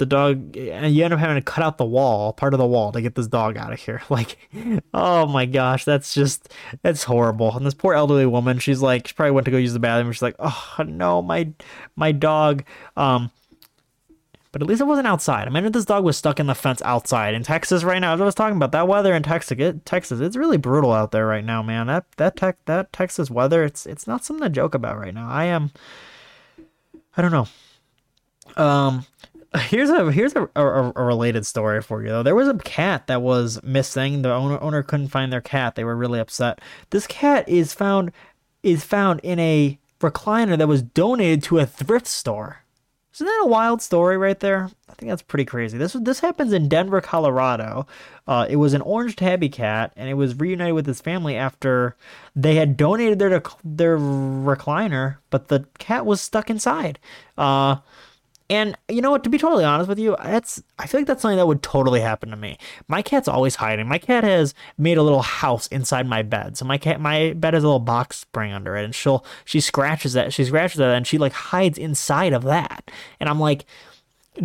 [0.00, 2.66] the dog and you end up having to cut out the wall part of the
[2.66, 4.36] wall to get this dog out of here like
[4.92, 9.14] oh my gosh that's just that's horrible and this poor elderly woman she's like she
[9.14, 11.48] probably went to go use the bathroom she's like oh no my
[11.94, 12.64] my dog
[12.96, 13.30] um
[14.52, 15.46] but at least it wasn't outside.
[15.46, 18.14] I mean, if this dog was stuck in the fence outside in Texas right now.
[18.14, 21.12] As I was talking about that weather in Texas, it, Texas, it's really brutal out
[21.12, 21.86] there right now, man.
[21.86, 25.30] That that tech that Texas weather, it's it's not something to joke about right now.
[25.30, 25.70] I am,
[27.16, 27.46] I don't know.
[28.56, 29.06] Um,
[29.58, 32.22] here's a here's a, a, a, related story for you though.
[32.22, 34.22] There was a cat that was missing.
[34.22, 35.74] The owner owner couldn't find their cat.
[35.74, 36.60] They were really upset.
[36.90, 38.12] This cat is found
[38.62, 42.62] is found in a recliner that was donated to a thrift store.
[43.12, 44.70] Isn't that a wild story right there?
[44.88, 45.76] I think that's pretty crazy.
[45.76, 47.88] This this happens in Denver, Colorado.
[48.28, 51.96] Uh, it was an orange tabby cat, and it was reunited with his family after
[52.36, 57.00] they had donated their their recliner, but the cat was stuck inside.
[57.36, 57.76] Uh,
[58.50, 59.22] and you know what?
[59.24, 62.00] To be totally honest with you, that's I feel like that's something that would totally
[62.00, 62.58] happen to me.
[62.88, 63.86] My cat's always hiding.
[63.86, 66.58] My cat has made a little house inside my bed.
[66.58, 69.60] So my cat, my bed has a little box spring under it, and she'll she
[69.60, 72.90] scratches that, she scratches that, and she like hides inside of that.
[73.20, 73.66] And I'm like,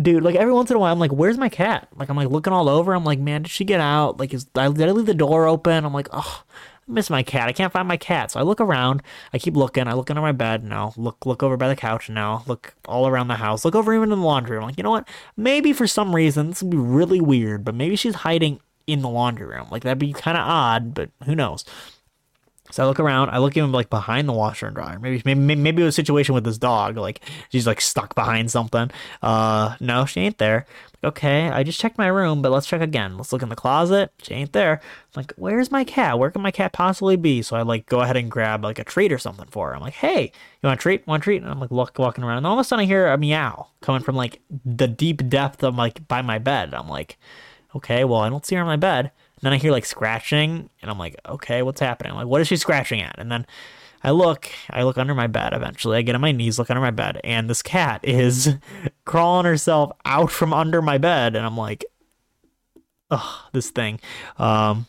[0.00, 1.88] dude, like every once in a while, I'm like, where's my cat?
[1.96, 2.94] Like I'm like looking all over.
[2.94, 4.20] I'm like, man, did she get out?
[4.20, 5.84] Like, is did I leave the door open?
[5.84, 6.44] I'm like, oh,
[6.88, 7.48] miss my cat.
[7.48, 8.30] I can't find my cat.
[8.30, 9.02] So I look around.
[9.32, 9.88] I keep looking.
[9.88, 10.64] I look under my bed.
[10.64, 10.92] No.
[10.96, 12.08] Look look over by the couch.
[12.08, 12.42] No.
[12.46, 13.64] Look all around the house.
[13.64, 14.56] Look over even in the laundry.
[14.56, 15.08] I'm like, you know what?
[15.36, 19.08] Maybe for some reason this would be really weird, but maybe she's hiding in the
[19.08, 19.66] laundry room.
[19.70, 21.64] Like that'd be kind of odd, but who knows?
[22.70, 23.30] So I look around.
[23.30, 24.98] I look even like behind the washer and dryer.
[24.98, 26.96] Maybe maybe maybe it was a situation with this dog.
[26.96, 27.20] Like
[27.50, 28.90] she's like stuck behind something.
[29.22, 30.66] Uh, no, she ain't there.
[31.04, 33.16] Okay, I just checked my room, but let's check again.
[33.16, 34.12] Let's look in the closet.
[34.22, 34.80] She ain't there.
[34.82, 36.18] I'm like, where's my cat?
[36.18, 37.42] Where can my cat possibly be?
[37.42, 39.76] So I like go ahead and grab like a treat or something for her.
[39.76, 40.32] I'm like, hey,
[40.62, 41.06] you want a treat?
[41.06, 41.42] Want a treat?
[41.42, 43.68] And I'm like look, walking around, and all of a sudden I hear a meow
[43.82, 46.74] coming from like the deep depth of like by my bed.
[46.74, 47.18] I'm like,
[47.74, 49.12] okay, well I don't see her on my bed.
[49.36, 52.12] And then I hear like scratching, and I'm like, okay, what's happening?
[52.12, 53.16] I'm like, what is she scratching at?
[53.18, 53.46] And then
[54.06, 55.98] I look, I look under my bed eventually.
[55.98, 58.54] I get on my knees, look under my bed, and this cat is
[59.04, 61.34] crawling herself out from under my bed.
[61.34, 61.84] And I'm like,
[63.10, 63.98] ugh, this thing.
[64.38, 64.86] Um,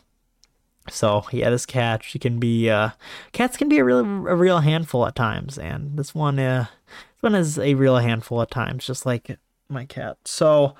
[0.88, 2.90] so yeah, this cat, she can be, uh,
[3.32, 5.58] cats can be a real, a real handful at times.
[5.58, 9.36] And this one, uh, this one is a real handful at times, just like
[9.68, 10.18] my cat.
[10.26, 10.76] So,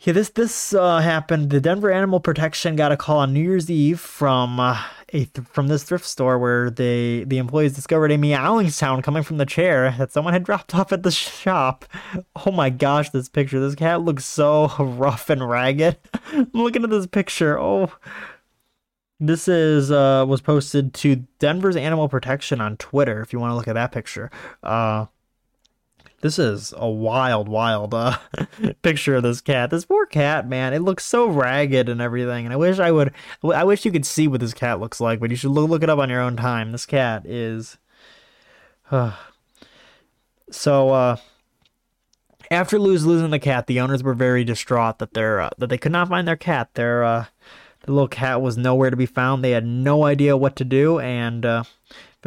[0.00, 1.48] yeah, this this uh, happened.
[1.48, 5.46] The Denver Animal Protection got a call on New Year's Eve from uh, a th-
[5.48, 9.46] from this thrift store where they the employees discovered a meowing sound coming from the
[9.46, 11.84] chair that someone had dropped off at the shop.
[12.46, 13.60] Oh my gosh, this picture!
[13.60, 15.98] This cat looks so rough and ragged.
[16.32, 17.58] I'm looking at this picture.
[17.58, 17.92] Oh,
[19.20, 23.20] this is uh, was posted to Denver's Animal Protection on Twitter.
[23.22, 24.30] If you want to look at that picture.
[24.62, 25.06] Uh,
[26.20, 28.18] this is a wild, wild uh,
[28.82, 29.70] picture of this cat.
[29.70, 30.74] This poor cat, man.
[30.74, 32.44] It looks so ragged and everything.
[32.44, 33.12] And I wish I would.
[33.44, 35.82] I wish you could see what this cat looks like, but you should look, look
[35.82, 36.72] it up on your own time.
[36.72, 37.78] This cat is.
[38.90, 39.12] Uh,
[40.50, 41.16] so uh,
[42.50, 45.78] after lose losing the cat, the owners were very distraught that their uh, that they
[45.78, 46.74] could not find their cat.
[46.74, 47.24] Their uh,
[47.82, 49.44] the little cat was nowhere to be found.
[49.44, 51.62] They had no idea what to do, and uh,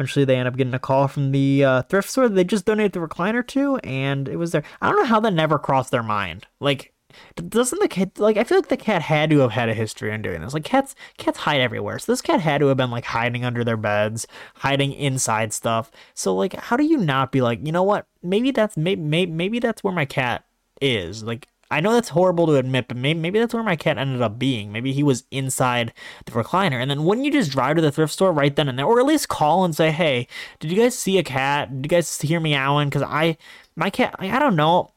[0.02, 2.92] Eventually, they end up getting a call from the uh, thrift store they just donated
[2.92, 4.64] the recliner to, and it was there.
[4.80, 6.48] I don't know how that never crossed their mind.
[6.58, 6.92] Like,
[7.36, 8.36] doesn't the cat like?
[8.36, 10.54] I feel like the cat had to have had a history in doing this.
[10.54, 12.00] Like, cats, cats hide everywhere.
[12.00, 15.92] So this cat had to have been like hiding under their beds, hiding inside stuff.
[16.14, 18.06] So like, how do you not be like, you know what?
[18.24, 20.44] Maybe that's maybe maybe, maybe that's where my cat
[20.80, 21.22] is.
[21.22, 24.20] Like, I know that's horrible to admit, but maybe, maybe that's where my cat ended
[24.20, 24.70] up being.
[24.72, 25.92] Maybe he was inside
[26.26, 26.80] the recliner.
[26.80, 29.00] And then wouldn't you just drive to the thrift store right then and there, or
[29.00, 30.28] at least call and say, "Hey,
[30.60, 31.70] did you guys see a cat?
[31.70, 32.88] Did you guys hear meowing?
[32.88, 33.38] Because I,
[33.74, 34.90] my cat, I, I don't know."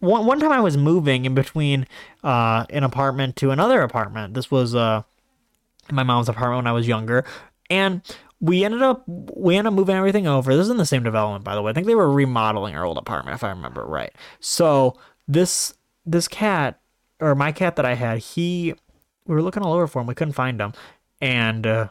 [0.00, 1.86] One one time I was moving in between
[2.22, 4.34] uh, an apartment to another apartment.
[4.34, 5.02] This was uh,
[5.90, 7.24] my mom's apartment when I was younger,
[7.68, 8.02] and
[8.40, 10.54] we ended up we ended up moving everything over.
[10.54, 11.70] This is in the same development, by the way.
[11.70, 14.12] I think they were remodeling our old apartment, if I remember right.
[14.40, 15.74] So this
[16.10, 16.80] this cat
[17.20, 18.74] or my cat that I had, he
[19.26, 20.06] we were looking all over for him.
[20.06, 20.72] We couldn't find him,
[21.20, 21.88] and uh,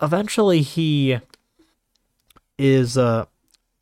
[0.00, 1.18] eventually he
[2.58, 2.96] is.
[2.96, 3.26] Uh,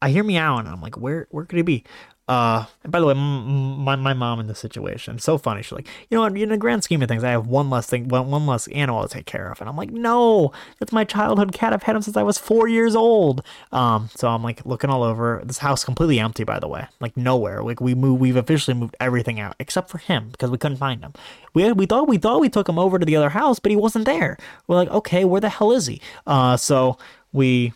[0.00, 0.66] I hear meowing.
[0.66, 1.84] And I'm like, where where could he be?
[2.28, 5.62] Uh, and by the way, m- my my mom in this situation, so funny.
[5.62, 6.36] She's like, you know what?
[6.36, 9.02] In the grand scheme of things, I have one less thing, one, one less animal
[9.02, 11.72] to take care of, and I'm like, no, that's my childhood cat.
[11.72, 13.42] I've had him since I was four years old.
[13.70, 17.16] Um, so I'm like looking all over this house, completely empty, by the way, like
[17.16, 17.62] nowhere.
[17.62, 21.02] Like we move, we've officially moved everything out except for him because we couldn't find
[21.02, 21.12] him.
[21.54, 23.76] We we thought we thought we took him over to the other house, but he
[23.76, 24.36] wasn't there.
[24.66, 26.00] We're like, okay, where the hell is he?
[26.26, 26.98] Uh, so
[27.32, 27.72] we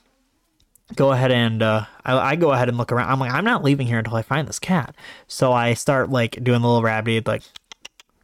[0.97, 3.11] go ahead and uh, I, I, go ahead and look around.
[3.11, 4.95] I'm like, I'm not leaving here until I find this cat.
[5.29, 7.43] So I start like doing the little rabbit, like,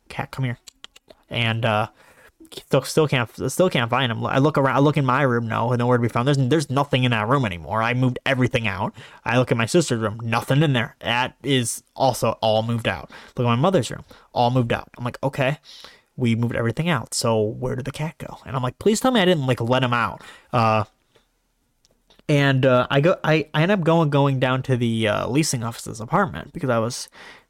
[0.09, 0.59] cat, come here,
[1.31, 1.89] and uh,
[2.53, 4.25] still, still can't, still can't find him.
[4.25, 6.27] I look around, I look in my room, no, nowhere to be found.
[6.27, 7.83] There's, there's nothing in that room anymore.
[7.83, 8.95] I moved everything out.
[9.25, 10.97] I look at my sister's room, nothing in there.
[11.01, 13.11] That is also all moved out.
[13.37, 14.89] Look at my mother's room, all moved out.
[14.99, 15.59] I'm like, okay.
[16.19, 17.13] We moved everything out.
[17.13, 18.39] So where did the cat go?
[18.47, 20.23] And I'm like, please tell me I didn't like let him out.
[20.51, 20.85] Uh,
[22.29, 25.63] and uh, I go I, I end up going going down to the uh, leasing
[25.63, 27.09] office's apartment because I was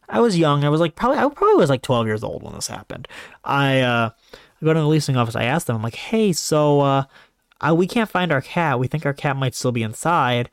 [0.09, 0.65] I was young.
[0.65, 3.09] I was like probably I probably was like 12 years old when this happened.
[3.45, 4.11] I uh,
[4.63, 5.37] go to the leasing office.
[5.37, 5.77] I ask them.
[5.77, 7.05] I'm like, hey, so uh,
[7.61, 8.79] I, we can't find our cat.
[8.79, 10.51] We think our cat might still be inside.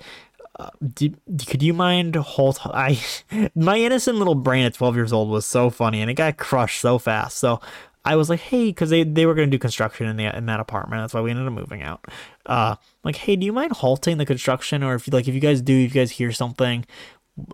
[0.60, 1.14] uh, do,
[1.48, 3.00] could you mind hold I
[3.56, 6.80] my innocent little brain at 12 years old was so funny and it got crushed
[6.80, 7.38] so fast.
[7.38, 7.60] So
[8.06, 10.46] I was like, hey, because they, they were going to do construction in the in
[10.48, 11.02] that apartment.
[11.02, 12.06] That's why we ended up moving out.
[12.46, 15.40] Uh, like, hey, do you mind halting the construction, or if you like, if you
[15.40, 16.86] guys do, if you guys hear something,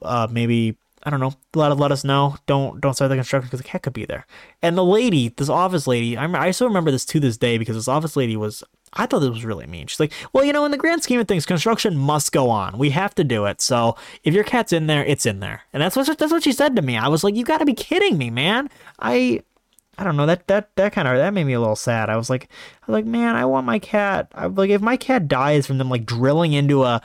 [0.01, 2.37] uh, maybe I don't know, let let us know.
[2.45, 4.25] Don't don't start the construction because the cat could be there.
[4.61, 7.75] And the lady, this office lady, I I still remember this to this day because
[7.75, 8.63] this office lady was.
[8.93, 9.85] I thought this was really mean.
[9.85, 12.79] She's like, well, you know, in the grand scheme of things, construction must go on.
[12.79, 13.61] We have to do it.
[13.61, 15.61] So if your cat's in there, it's in there.
[15.71, 16.97] And that's what that's what she said to me.
[16.97, 18.67] I was like, you got to be kidding me, man.
[18.99, 19.43] I
[19.99, 22.09] I don't know that that that kind of that made me a little sad.
[22.09, 22.45] I was like,
[22.81, 24.31] I was like, man, I want my cat.
[24.33, 27.01] I like if my cat dies from them like drilling into a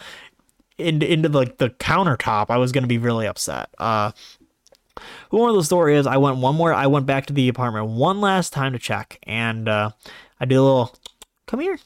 [0.78, 3.68] into into like the countertop, I was gonna be really upset.
[3.78, 4.12] Uh,
[5.30, 6.72] one of the story is I went one more.
[6.72, 9.90] I went back to the apartment one last time to check, and uh,
[10.38, 10.94] I did a little
[11.46, 11.80] come here,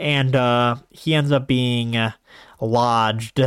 [0.00, 2.10] and uh, he ends up being uh,
[2.60, 3.40] lodged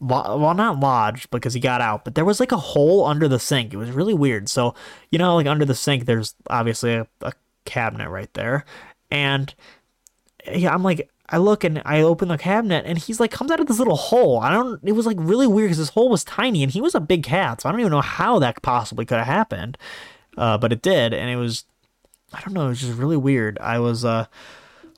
[0.00, 3.38] well not lodged because he got out but there was like a hole under the
[3.38, 3.72] sink.
[3.72, 4.48] It was really weird.
[4.48, 4.74] So
[5.10, 7.32] you know like under the sink there's obviously a, a
[7.64, 8.64] cabinet right there.
[9.10, 9.54] And
[10.52, 13.60] yeah i'm like i look and i open the cabinet and he's like comes out
[13.60, 14.38] of this little hole.
[14.38, 16.94] I don't it was like really weird because this hole was tiny and he was
[16.94, 19.76] a big cat so i don't even know how that possibly could have happened.
[20.36, 21.64] Uh, but it did and it was
[22.32, 23.58] i don't know it was just really weird.
[23.58, 24.26] I was uh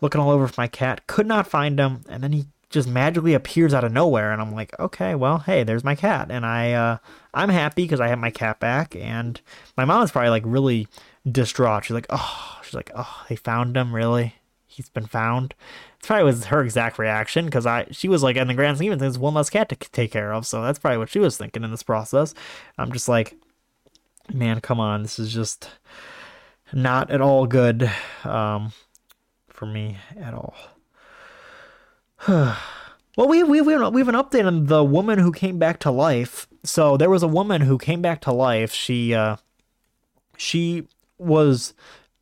[0.02, 3.34] looking all over for my cat could not find him and then he just magically
[3.34, 6.30] appears out of nowhere and I'm like, okay, well, hey, there's my cat.
[6.30, 6.98] And I uh
[7.34, 9.40] I'm happy because I have my cat back and
[9.76, 10.86] my mom is probably like really
[11.30, 11.84] distraught.
[11.84, 14.36] She's like, oh she's like, oh, they found him, really?
[14.66, 15.54] He's been found.
[15.98, 18.92] It's probably was her exact reaction because I she was like in the grand scheme
[18.92, 20.46] of things one less cat to take care of.
[20.46, 22.34] So that's probably what she was thinking in this process.
[22.78, 23.36] I'm just like,
[24.32, 25.68] man, come on, this is just
[26.72, 27.90] not at all good
[28.24, 28.72] um
[29.48, 30.54] for me at all.
[32.28, 32.56] well,
[33.16, 36.46] we we we we have an update on the woman who came back to life.
[36.64, 38.72] So there was a woman who came back to life.
[38.72, 39.36] She uh,
[40.36, 40.86] she
[41.18, 41.72] was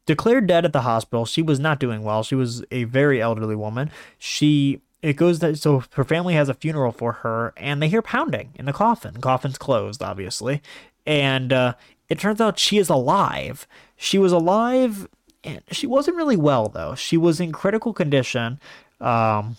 [0.07, 1.27] declared dead at the hospital.
[1.27, 2.23] She was not doing well.
[2.23, 3.91] She was a very elderly woman.
[4.19, 8.03] She it goes that so her family has a funeral for her, and they hear
[8.03, 9.15] pounding in the coffin.
[9.15, 10.63] The Coffin's closed, obviously,
[11.07, 11.75] and uh,
[12.09, 13.67] it turns out she is alive.
[13.97, 15.09] She was alive,
[15.43, 16.95] and she wasn't really well though.
[16.95, 18.61] She was in critical condition.
[19.01, 19.57] Um,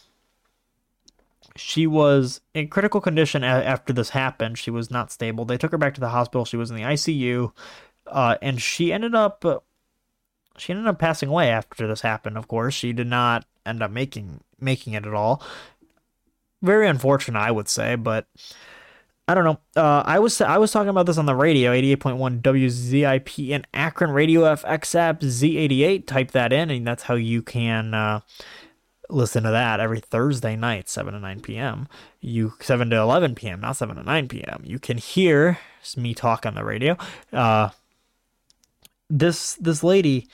[1.59, 4.57] she was in critical condition after this happened.
[4.57, 5.45] She was not stable.
[5.45, 6.45] They took her back to the hospital.
[6.45, 7.51] She was in the ICU,
[8.07, 9.43] uh, and she ended up
[10.57, 12.37] she ended up passing away after this happened.
[12.37, 15.43] Of course, she did not end up making making it at all.
[16.61, 18.27] Very unfortunate, I would say, but
[19.27, 19.59] I don't know.
[19.75, 24.11] Uh, I was I was talking about this on the radio, 88.1 WZIP in Akron
[24.11, 26.07] Radio FX app Z88.
[26.07, 27.93] Type that in, and that's how you can.
[27.93, 28.21] Uh,
[29.09, 31.87] listen to that every Thursday night, 7 to 9 p.m.
[32.21, 34.61] You 7 to 11 p.m., not 7 to 9 p.m.
[34.63, 35.59] You can hear
[35.97, 36.97] me talk on the radio.
[37.33, 37.69] Uh,
[39.09, 40.27] this this lady,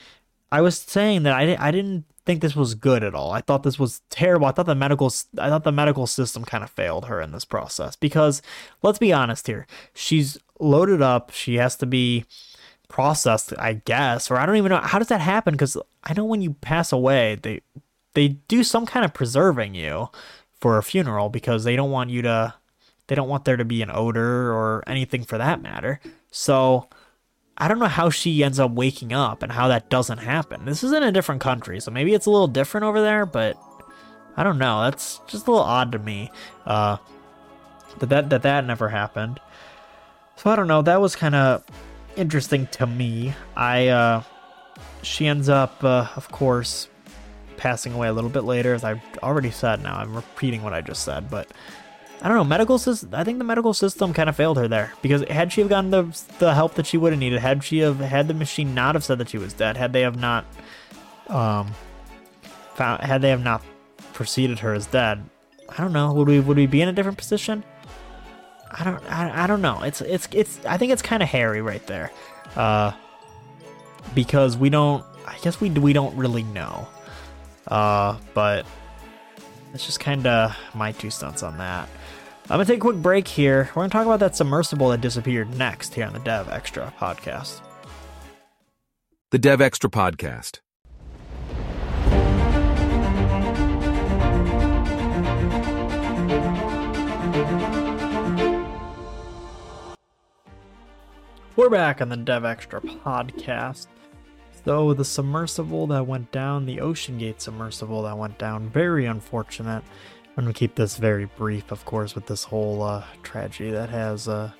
[0.52, 3.30] I was saying that I I didn't think this was good at all.
[3.30, 4.46] I thought this was terrible.
[4.46, 7.44] I thought the medical I thought the medical system kind of failed her in this
[7.44, 8.42] process because
[8.82, 9.66] let's be honest here.
[9.94, 11.30] She's loaded up.
[11.30, 12.24] She has to be
[12.88, 16.24] processed, I guess, or I don't even know how does that happen because I know
[16.24, 17.62] when you pass away, they
[18.16, 20.08] they do some kind of preserving you
[20.58, 22.54] for a funeral because they don't want you to
[23.08, 26.00] they don't want there to be an odor or anything for that matter.
[26.30, 26.88] So
[27.58, 30.64] I don't know how she ends up waking up and how that doesn't happen.
[30.64, 33.56] This is in a different country, so maybe it's a little different over there, but
[34.34, 34.82] I don't know.
[34.82, 36.30] That's just a little odd to me.
[36.64, 36.96] Uh,
[37.98, 39.40] that that that, that never happened.
[40.36, 40.80] So I don't know.
[40.80, 41.64] That was kind of
[42.16, 43.34] interesting to me.
[43.54, 44.22] I uh,
[45.02, 46.88] she ends up, uh, of course,
[47.56, 49.96] passing away a little bit later, as I've already said now.
[49.98, 51.48] I'm repeating what I just said, but
[52.22, 52.44] I don't know.
[52.44, 53.14] Medical system.
[53.14, 55.90] I think the medical system kind of failed her there because had she have gotten
[55.90, 56.04] the
[56.38, 59.04] the help that she would have needed, had she have had the machine not have
[59.04, 60.44] said that she was dead, had they have not,
[61.28, 61.72] um,
[62.74, 63.62] found, had they have not
[64.12, 65.22] preceded her as dead,
[65.68, 66.12] I don't know.
[66.14, 67.64] Would we would we be in a different position?
[68.70, 69.04] I don't.
[69.10, 69.82] I, I don't know.
[69.82, 70.64] It's it's it's.
[70.66, 72.10] I think it's kind of hairy right there,
[72.56, 72.92] uh,
[74.14, 75.04] because we don't.
[75.26, 76.88] I guess we we don't really know.
[77.68, 78.66] Uh, but
[79.72, 81.88] that's just kind of my two stunts on that.
[82.48, 83.70] I'm going to take a quick break here.
[83.74, 86.94] We're going to talk about that submersible that disappeared next here on the Dev Extra
[86.98, 87.60] podcast.
[89.32, 90.60] The Dev Extra podcast.
[101.56, 103.88] We're back on the Dev Extra podcast.
[104.66, 109.84] So the submersible that went down, the Ocean Gate submersible that went down, very unfortunate.
[110.36, 114.26] I'm gonna keep this very brief, of course, with this whole uh, tragedy that has
[114.26, 114.50] uh,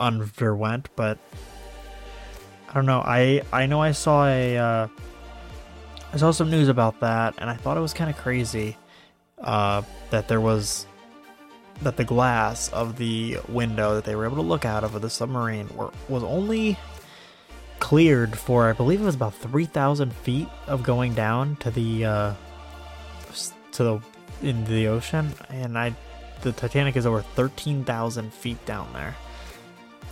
[0.00, 0.88] underwent.
[0.96, 1.16] But
[2.68, 3.02] I don't know.
[3.06, 4.88] I I know I saw a uh,
[6.12, 8.76] I saw some news about that, and I thought it was kind of crazy
[9.42, 10.86] uh, that there was
[11.82, 15.08] that the glass of the window that they were able to look out of the
[15.08, 16.76] submarine were, was only
[17.82, 22.04] cleared for I believe it was about three thousand feet of going down to the
[22.04, 22.34] uh,
[23.72, 24.00] to the
[24.40, 25.92] in the ocean, and I
[26.42, 29.16] the Titanic is over thirteen thousand feet down there.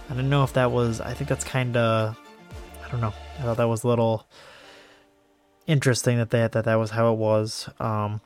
[0.07, 1.01] I didn't know if that was.
[1.01, 2.19] I think that's kind of.
[2.85, 3.15] I don't know.
[3.39, 4.27] I thought that was a little
[5.69, 7.69] interesting that they that that was how it was.
[7.79, 8.21] Um,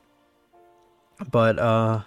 [1.29, 2.01] but uh,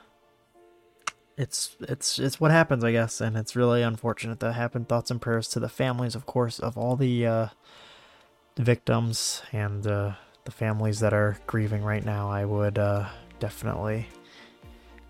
[1.38, 4.88] it's it's it's what happens, I guess, and it's really unfortunate that happened.
[4.88, 7.46] Thoughts and prayers to the families, of course, of all the uh,
[8.56, 10.12] victims and uh,
[10.44, 12.28] the families that are grieving right now.
[12.28, 13.06] I would uh,
[13.38, 14.08] definitely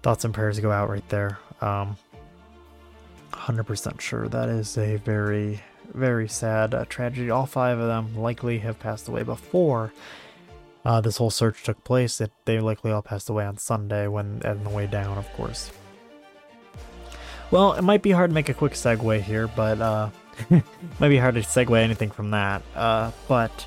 [0.02, 1.38] thoughts and prayers go out right there.
[1.60, 1.96] Um,
[3.32, 5.60] 100% sure that is a very
[5.94, 7.30] very sad uh, tragedy.
[7.30, 9.94] All five of them likely have passed away before
[10.84, 12.20] uh, this whole search took place.
[12.20, 15.70] It, they likely all passed away on Sunday when on the way down, of course.
[17.50, 20.10] Well, it might be hard to make a quick segue here, but uh,
[21.00, 22.62] might be hard to segue anything from that.
[22.74, 23.66] Uh, but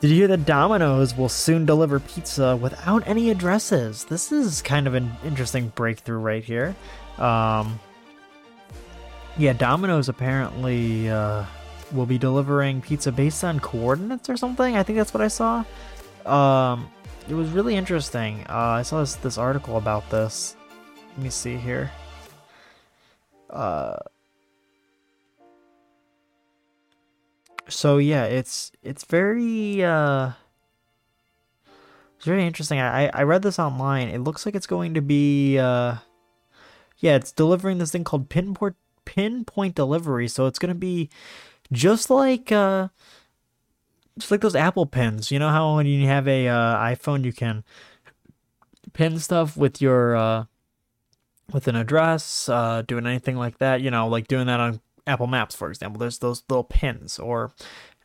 [0.00, 4.04] did you hear that Domino's will soon deliver pizza without any addresses?
[4.04, 6.74] This is kind of an interesting breakthrough right here.
[7.18, 7.78] Um,
[9.38, 11.44] yeah, Domino's apparently uh,
[11.92, 14.76] will be delivering pizza based on coordinates or something.
[14.76, 15.64] I think that's what I saw.
[16.26, 16.90] Um,
[17.28, 18.44] it was really interesting.
[18.48, 20.56] Uh, I saw this this article about this.
[21.16, 21.90] Let me see here.
[23.54, 23.96] Uh,
[27.68, 30.32] so yeah, it's it's very uh,
[32.16, 32.80] it's very interesting.
[32.80, 34.08] I I read this online.
[34.08, 35.96] It looks like it's going to be uh,
[36.98, 40.28] yeah, it's delivering this thing called pinpoint pinpoint delivery.
[40.28, 41.08] So it's gonna be
[41.72, 42.88] just like uh,
[44.18, 45.30] just like those Apple pins.
[45.30, 47.64] You know how when you have a uh, iPhone, you can
[48.92, 50.44] pin stuff with your uh,
[51.52, 55.26] with an address, uh, doing anything like that, you know, like doing that on Apple
[55.26, 55.98] Maps, for example.
[55.98, 57.52] There's those little pins or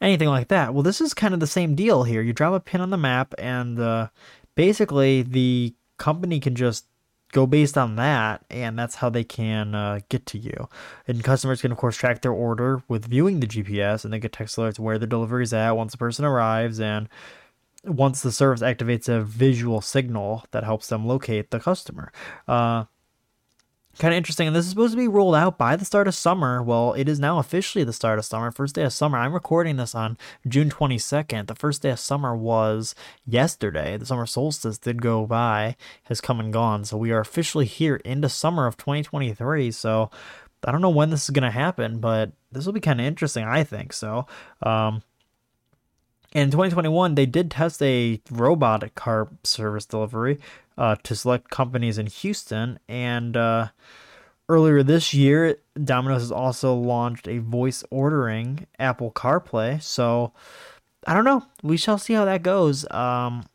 [0.01, 0.73] anything like that.
[0.73, 2.21] Well, this is kind of the same deal here.
[2.21, 4.09] You drop a pin on the map, and uh,
[4.55, 6.85] basically the company can just
[7.31, 10.67] go based on that, and that's how they can uh, get to you.
[11.07, 14.33] And customers can, of course, track their order with viewing the GPS, and they get
[14.33, 17.07] text alerts where the delivery is at once the person arrives, and
[17.83, 22.11] once the service activates a visual signal that helps them locate the customer.
[22.47, 22.85] Uh,
[23.99, 24.47] kind of interesting.
[24.47, 26.63] And this is supposed to be rolled out by the start of summer.
[26.63, 29.17] Well, it is now officially the start of summer, first day of summer.
[29.17, 31.47] I'm recording this on June 22nd.
[31.47, 32.95] The first day of summer was
[33.25, 33.97] yesterday.
[33.97, 35.75] The summer solstice did go by,
[36.05, 36.85] has come and gone.
[36.85, 39.69] So we are officially here into summer of 2023.
[39.71, 40.09] So
[40.65, 43.05] I don't know when this is going to happen, but this will be kind of
[43.05, 43.93] interesting, I think.
[43.93, 44.27] So,
[44.63, 45.03] um,
[46.33, 50.39] in 2021, they did test a robotic car service delivery
[50.77, 52.79] uh, to select companies in Houston.
[52.87, 53.69] And uh,
[54.47, 59.81] earlier this year, Domino's has also launched a voice ordering Apple CarPlay.
[59.81, 60.33] So
[61.07, 61.45] I don't know.
[61.63, 62.89] We shall see how that goes.
[62.91, 63.45] Um,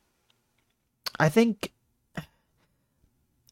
[1.20, 1.72] I think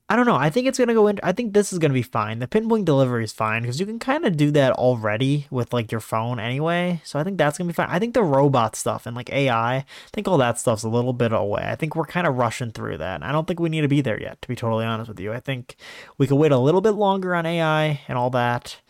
[0.08, 0.36] I don't know.
[0.36, 1.18] I think it's gonna go in.
[1.22, 2.38] I think this is gonna be fine.
[2.38, 5.90] The pinpoint delivery is fine because you can kind of do that already with like
[5.90, 7.00] your phone anyway.
[7.04, 7.88] So I think that's gonna be fine.
[7.88, 11.14] I think the robot stuff and like AI, I think all that stuff's a little
[11.14, 11.62] bit away.
[11.64, 13.22] I think we're kind of rushing through that.
[13.22, 14.42] I don't think we need to be there yet.
[14.42, 15.76] To be totally honest with you, I think
[16.18, 18.80] we could wait a little bit longer on AI and all that.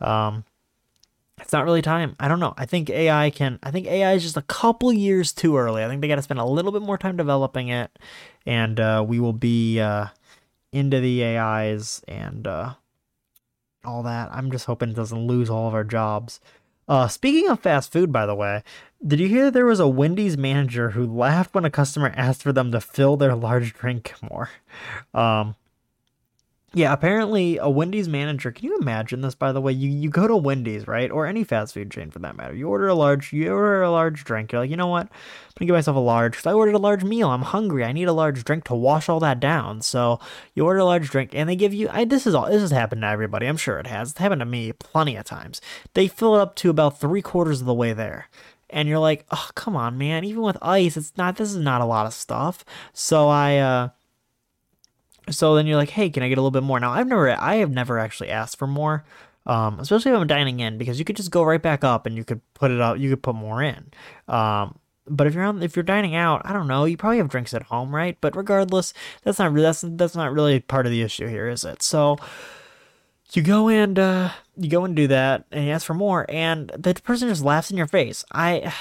[0.00, 0.44] Um,
[1.42, 2.16] it's not really time.
[2.18, 2.54] I don't know.
[2.56, 3.58] I think AI can.
[3.62, 5.84] I think AI is just a couple years too early.
[5.84, 7.98] I think they got to spend a little bit more time developing it,
[8.46, 9.80] and uh, we will be.
[9.80, 10.06] Uh,
[10.72, 12.74] into the AIs and uh,
[13.84, 14.30] all that.
[14.32, 16.40] I'm just hoping it doesn't lose all of our jobs.
[16.88, 18.64] Uh, speaking of fast food, by the way,
[19.06, 22.52] did you hear there was a Wendy's manager who laughed when a customer asked for
[22.52, 24.50] them to fill their large drink more?
[25.12, 25.56] Um,
[26.72, 28.52] yeah, apparently a Wendy's manager.
[28.52, 29.34] Can you imagine this?
[29.34, 32.20] By the way, you, you go to Wendy's, right, or any fast food chain for
[32.20, 32.54] that matter.
[32.54, 34.52] You order a large, you order a large drink.
[34.52, 35.06] You're like, you know what?
[35.06, 35.10] I'm
[35.58, 37.28] gonna give myself a large because I ordered a large meal.
[37.28, 37.84] I'm hungry.
[37.84, 39.82] I need a large drink to wash all that down.
[39.82, 40.20] So
[40.54, 41.88] you order a large drink, and they give you.
[41.90, 42.48] I, this is all.
[42.48, 43.46] This has happened to everybody.
[43.46, 44.10] I'm sure it has.
[44.10, 45.60] It's happened to me plenty of times.
[45.94, 48.28] They fill it up to about three quarters of the way there
[48.72, 50.24] and you're like, oh, come on, man.
[50.24, 51.36] Even with ice, it's not.
[51.36, 52.64] This is not a lot of stuff.
[52.92, 53.88] So I, uh,
[55.28, 56.80] so then you're like, hey, can I get a little bit more?
[56.80, 59.04] Now I've never, I have never actually asked for more,
[59.46, 62.16] um, especially if I'm dining in, because you could just go right back up and
[62.16, 63.90] you could put it up, you could put more in.
[64.28, 67.28] Um, but if you're on if you're dining out, I don't know, you probably have
[67.28, 68.16] drinks at home, right?
[68.20, 68.94] But regardless,
[69.24, 71.82] that's not that's that's not really part of the issue here, is it?
[71.82, 72.16] So
[73.32, 76.70] you go and uh, you go and do that, and you ask for more, and
[76.76, 78.24] the person just laughs in your face.
[78.32, 78.72] I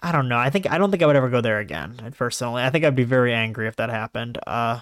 [0.00, 0.38] I don't know.
[0.38, 2.12] I think I don't think I would ever go there again.
[2.16, 4.38] Personally, I think I'd be very angry if that happened.
[4.46, 4.80] Uh,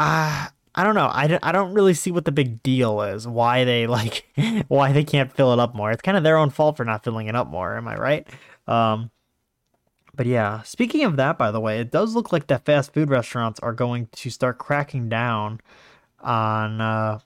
[0.00, 1.06] uh I don't know.
[1.06, 3.26] I, I don't really see what the big deal is.
[3.26, 4.26] Why they like
[4.68, 5.90] why they can't fill it up more.
[5.90, 7.76] It's kind of their own fault for not filling it up more.
[7.76, 8.26] Am I right?
[8.66, 9.10] Um,
[10.14, 10.62] but yeah.
[10.62, 13.72] Speaking of that, by the way, it does look like that fast food restaurants are
[13.72, 15.60] going to start cracking down
[16.20, 17.18] on uh,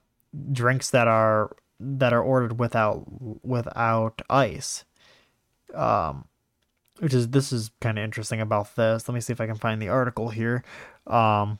[0.51, 3.05] drinks that are that are ordered without
[3.43, 4.85] without ice.
[5.73, 6.25] Um,
[6.99, 9.07] which is this is kind of interesting about this.
[9.07, 10.63] Let me see if I can find the article here.
[11.05, 11.59] Um,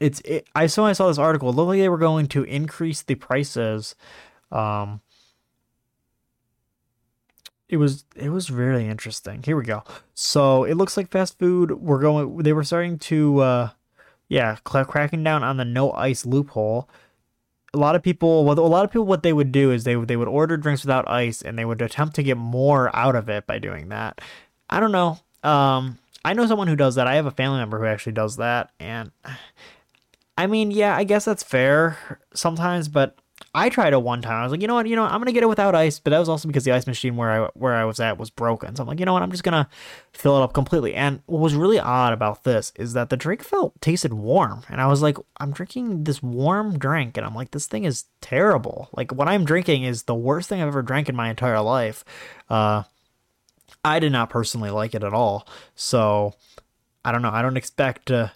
[0.00, 1.50] it's it, I saw I saw this article.
[1.50, 3.94] It looked like they were going to increase the prices.
[4.52, 5.00] Um,
[7.68, 9.42] it was it was really interesting.
[9.42, 9.82] Here we go.
[10.14, 11.72] So it looks like fast food.
[11.72, 12.38] We're going.
[12.38, 13.70] They were starting to, uh,
[14.28, 16.88] yeah, cracking down on the no ice loophole.
[17.74, 19.96] A lot of people, well, a lot of people, what they would do is they
[19.96, 23.28] they would order drinks without ice, and they would attempt to get more out of
[23.28, 24.20] it by doing that.
[24.70, 25.18] I don't know.
[25.42, 27.06] Um, I know someone who does that.
[27.06, 29.10] I have a family member who actually does that, and
[30.38, 33.18] I mean, yeah, I guess that's fair sometimes, but
[33.54, 34.40] I tried it one time.
[34.40, 35.10] I was like, you know what, you know, what?
[35.10, 37.46] I'm gonna get it without ice, but that was also because the ice machine where
[37.46, 38.76] I where I was at was broken.
[38.76, 39.68] So I'm like, you know what, I'm just gonna
[40.12, 40.94] fill it up completely.
[40.94, 44.80] And what was really odd about this is that the drink felt tasted warm, and
[44.80, 48.90] I was like, I'm drinking this warm drink, and I'm like, this thing is terrible.
[48.96, 52.04] Like what I'm drinking is the worst thing I've ever drank in my entire life.
[52.48, 52.84] Uh,
[53.84, 55.48] I did not personally like it at all.
[55.74, 56.34] So
[57.04, 57.30] I don't know.
[57.30, 58.10] I don't expect.
[58.10, 58.28] Uh,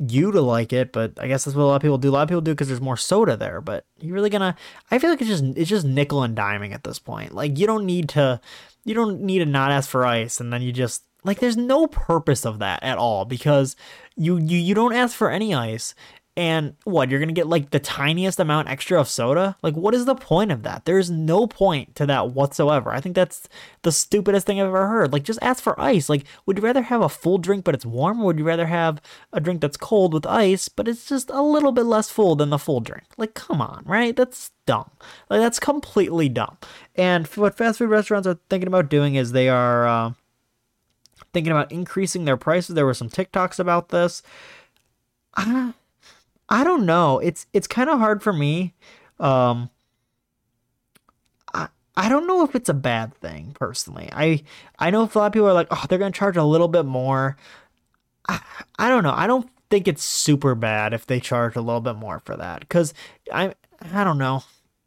[0.00, 2.10] you to like it, but I guess that's what a lot of people do.
[2.10, 3.60] A lot of people do because there's more soda there.
[3.60, 4.56] But you're really gonna.
[4.90, 7.34] I feel like it's just it's just nickel and diming at this point.
[7.34, 8.40] Like you don't need to,
[8.84, 11.86] you don't need to not ask for ice, and then you just like there's no
[11.86, 13.76] purpose of that at all because
[14.16, 15.94] you you you don't ask for any ice
[16.36, 19.56] and what, you're gonna get like the tiniest amount extra of soda?
[19.62, 20.84] Like, what is the point of that?
[20.84, 22.90] There's no point to that whatsoever.
[22.90, 23.48] I think that's
[23.82, 25.12] the stupidest thing I've ever heard.
[25.12, 26.08] Like, just ask for ice.
[26.08, 28.66] Like, would you rather have a full drink but it's warm, or would you rather
[28.66, 29.02] have
[29.32, 32.50] a drink that's cold with ice but it's just a little bit less full than
[32.50, 33.06] the full drink?
[33.16, 34.14] Like, come on, right?
[34.16, 34.90] That's dumb.
[35.28, 36.58] Like, that's completely dumb.
[36.94, 40.12] And what fast food restaurants are thinking about doing is they are uh,
[41.32, 42.74] thinking about increasing their prices.
[42.74, 44.22] There were some TikToks about this.
[46.50, 47.18] I don't know.
[47.20, 48.74] It's it's kind of hard for me.
[49.20, 49.70] Um,
[51.54, 54.08] I I don't know if it's a bad thing personally.
[54.12, 54.42] I
[54.78, 56.84] I know a lot of people are like, oh, they're gonna charge a little bit
[56.86, 57.36] more.
[58.28, 58.40] I
[58.78, 59.14] I don't know.
[59.14, 62.60] I don't think it's super bad if they charge a little bit more for that
[62.60, 62.94] because
[63.32, 63.54] I
[63.92, 64.42] I don't know.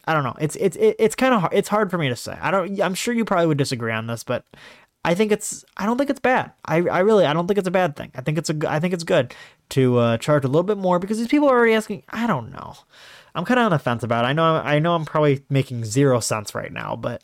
[0.06, 0.36] I don't know.
[0.40, 1.54] It's it's it's kind of hard.
[1.54, 2.38] It's hard for me to say.
[2.42, 2.82] I don't.
[2.82, 4.46] I'm sure you probably would disagree on this, but
[5.06, 6.52] I think it's I don't think it's bad.
[6.66, 8.12] I, I really I don't think it's a bad thing.
[8.16, 9.36] I think it's a I think it's good
[9.70, 12.04] to uh, charge a little bit more because these people are already asking.
[12.10, 12.76] I don't know.
[13.36, 14.30] I'm kind of on the fence about it.
[14.30, 17.24] I know I know I'm probably making zero sense right now, but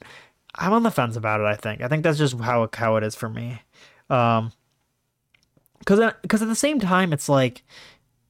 [0.55, 1.45] I'm on the fence about it.
[1.45, 3.61] I think I think that's just how how it is for me.
[4.09, 4.51] Um,
[5.79, 7.63] because because at the same time it's like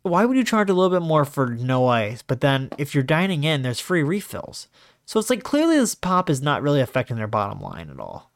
[0.04, 3.04] why would you charge a little bit more for no ice but then if you're
[3.04, 4.68] dining in there's free refills
[5.06, 8.29] so it's like clearly this pop is not really affecting their bottom line at all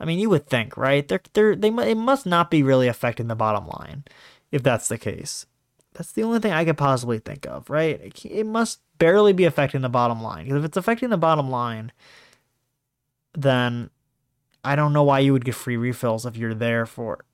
[0.00, 1.06] I mean, you would think, right?
[1.06, 4.04] They're, they're, they it must not be really affecting the bottom line,
[4.50, 5.46] if that's the case.
[5.92, 8.00] That's the only thing I could possibly think of, right?
[8.00, 10.44] It, it must barely be affecting the bottom line.
[10.44, 11.92] Because if it's affecting the bottom line,
[13.34, 13.90] then
[14.64, 17.24] I don't know why you would get free refills if you're there for.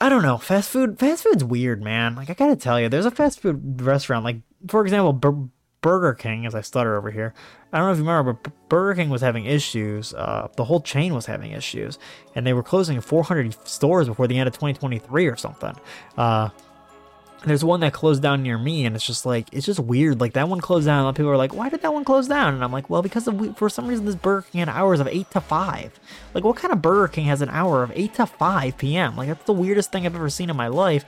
[0.00, 0.38] I don't know.
[0.38, 2.14] Fast food, fast food's weird, man.
[2.14, 4.38] Like I gotta tell you, there's a fast food restaurant, like
[4.68, 5.50] for example,
[5.84, 7.34] Burger King, as I stutter over here.
[7.70, 10.14] I don't know if you remember, but Burger King was having issues.
[10.14, 11.98] Uh, the whole chain was having issues,
[12.34, 15.76] and they were closing 400 stores before the end of 2023 or something.
[16.16, 16.48] Uh,
[17.46, 20.20] there's one that closed down near me, and it's just like it's just weird.
[20.20, 22.04] Like that one closed down, a lot of people are like, "Why did that one
[22.04, 24.68] close down?" And I'm like, "Well, because of, for some reason this Burger King had
[24.68, 25.98] hours of eight to five.
[26.32, 29.16] Like, what kind of Burger King has an hour of eight to five p.m.?
[29.16, 31.04] Like that's the weirdest thing I've ever seen in my life."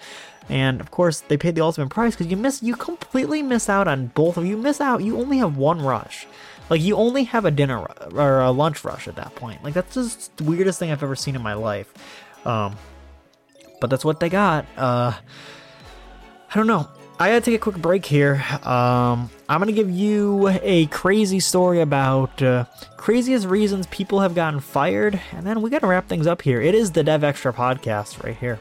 [0.48, 3.88] And of course, they paid the ultimate price because you miss, you completely miss out
[3.88, 4.56] on both of you.
[4.56, 5.02] Miss out.
[5.02, 6.26] You only have one rush.
[6.68, 9.62] Like you only have a dinner or a lunch rush at that point.
[9.62, 11.92] Like that's just the weirdest thing I've ever seen in my life.
[12.44, 12.76] Um,
[13.80, 14.66] but that's what they got.
[14.76, 15.12] Uh,
[16.48, 16.88] I don't know.
[17.18, 18.44] I gotta take a quick break here.
[18.62, 22.66] Um, I'm gonna give you a crazy story about uh,
[22.96, 26.60] craziest reasons people have gotten fired, and then we gotta wrap things up here.
[26.60, 28.60] It is the Dev Extra podcast right here.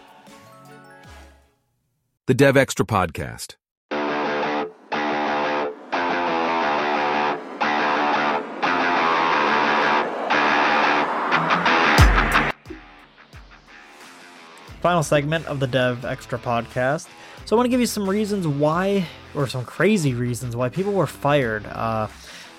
[2.27, 3.55] The Dev Extra Podcast.
[14.85, 17.07] final segment of the Dev Extra podcast.
[17.45, 20.93] So I want to give you some reasons why, or some crazy reasons why people
[20.93, 21.63] were fired.
[21.67, 22.07] Uh,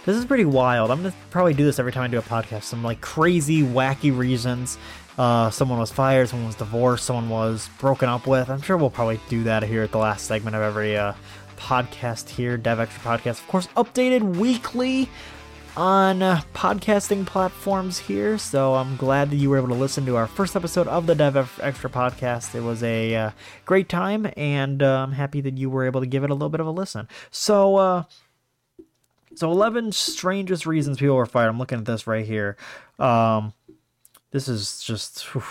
[0.04, 0.92] this is pretty wild.
[0.92, 2.62] I'm gonna probably do this every time I do a podcast.
[2.62, 4.78] Some like crazy, wacky reasons.
[5.18, 8.48] Uh, someone was fired, someone was divorced, someone was broken up with.
[8.48, 11.14] I'm sure we'll probably do that here at the last segment of every uh,
[11.56, 13.40] podcast here, Dev Extra Podcast.
[13.40, 15.08] Of course, updated weekly
[15.76, 16.20] on
[16.54, 18.38] podcasting platforms here.
[18.38, 21.14] So I'm glad that you were able to listen to our first episode of the
[21.14, 22.54] Dev Extra podcast.
[22.54, 23.30] It was a uh,
[23.64, 26.48] great time, and uh, I'm happy that you were able to give it a little
[26.48, 27.08] bit of a listen.
[27.30, 28.02] So, uh,
[29.34, 31.48] so 11 strangest reasons people were fired.
[31.48, 32.56] I'm looking at this right here.
[32.98, 33.52] Um,
[34.30, 35.44] this is just whew.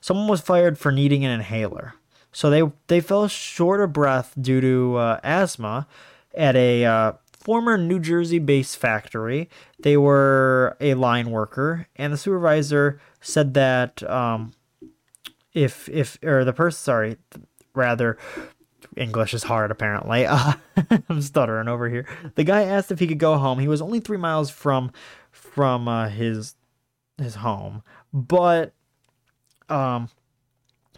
[0.00, 1.94] someone was fired for needing an inhaler.
[2.32, 5.86] So they they fell short of breath due to uh, asthma
[6.34, 7.12] at a uh,
[7.46, 9.48] former New Jersey based factory.
[9.78, 14.52] They were a line worker, and the supervisor said that um,
[15.54, 17.16] if, if, or the person, sorry,
[17.72, 18.18] rather,
[18.96, 20.26] English is hard apparently.
[20.26, 20.54] Uh,
[21.08, 22.04] I'm stuttering over here.
[22.34, 23.60] The guy asked if he could go home.
[23.60, 24.90] He was only three miles from
[25.30, 26.56] from uh, his
[27.16, 28.72] his home, but
[29.68, 30.08] um,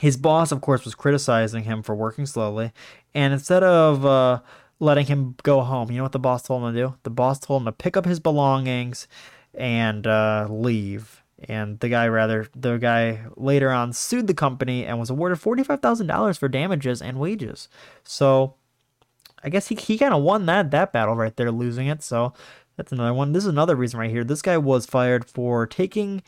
[0.01, 2.73] his boss, of course, was criticizing him for working slowly,
[3.15, 4.41] and instead of uh,
[4.81, 5.91] letting him go home.
[5.91, 6.95] You know what the boss told him to do?
[7.03, 9.09] The boss told him to pick up his belongings
[9.55, 11.23] and uh, leave.
[11.49, 16.39] And the guy, rather, the guy later on sued the company and was awarded $45,000
[16.39, 17.69] for damages and wages.
[18.03, 18.55] So
[19.45, 22.03] I guess he, he kind of won that, that battle right there, losing it.
[22.03, 22.33] So
[22.77, 23.33] that's another one.
[23.33, 24.25] This is another reason right here.
[24.25, 26.23] This guy was fired for taking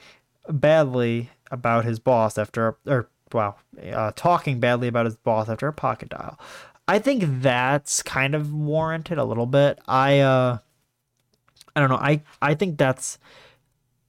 [0.48, 3.56] badly about his boss after, or wow,
[3.92, 6.38] uh, talking badly about his boss after a pocket dial.
[6.90, 9.78] I think that's kind of warranted a little bit.
[9.86, 10.58] I uh
[11.76, 11.94] I don't know.
[11.94, 13.16] I I think that's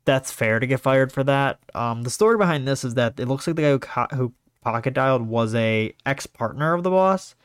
[0.03, 1.59] that's fair to get fired for that.
[1.75, 4.95] Um the story behind this is that it looks like the guy who, who pocket
[4.95, 7.36] dialed was a ex-partner of the boss.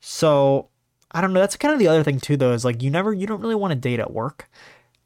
[0.00, 0.68] So,
[1.12, 1.40] I don't know.
[1.40, 3.54] That's kind of the other thing too though is like you never you don't really
[3.54, 4.50] want to date at work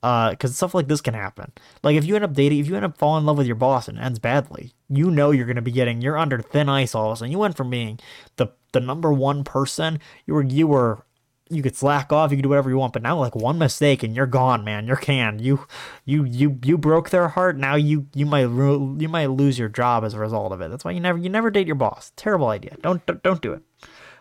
[0.00, 1.52] because uh, stuff like this can happen.
[1.82, 3.56] Like if you end up dating, if you end up falling in love with your
[3.56, 6.68] boss and it ends badly, you know you're going to be getting, you're under thin
[6.68, 7.32] ice all of a sudden.
[7.32, 7.98] You went from being
[8.36, 11.06] the the number one person, you were you were
[11.48, 14.02] you could slack off, you could do whatever you want, but now like one mistake
[14.02, 14.86] and you're gone, man.
[14.86, 15.40] You're canned.
[15.40, 15.66] You
[16.04, 17.56] you you you broke their heart.
[17.56, 20.70] Now you you might you might lose your job as a result of it.
[20.70, 22.12] That's why you never you never date your boss.
[22.16, 22.76] Terrible idea.
[22.82, 23.62] Don't don't, don't do it.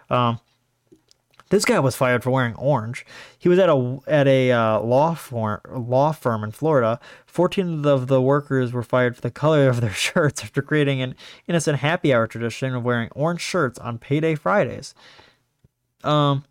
[0.09, 0.39] Um,
[1.50, 3.06] this guy was fired for wearing orange.
[3.38, 7.00] He was at a at a uh, law firm law firm in Florida.
[7.26, 11.16] Fourteen of the workers were fired for the color of their shirts after creating an
[11.48, 14.96] innocent happy hour tradition of wearing orange shirts on payday Fridays.
[16.04, 16.46] Um,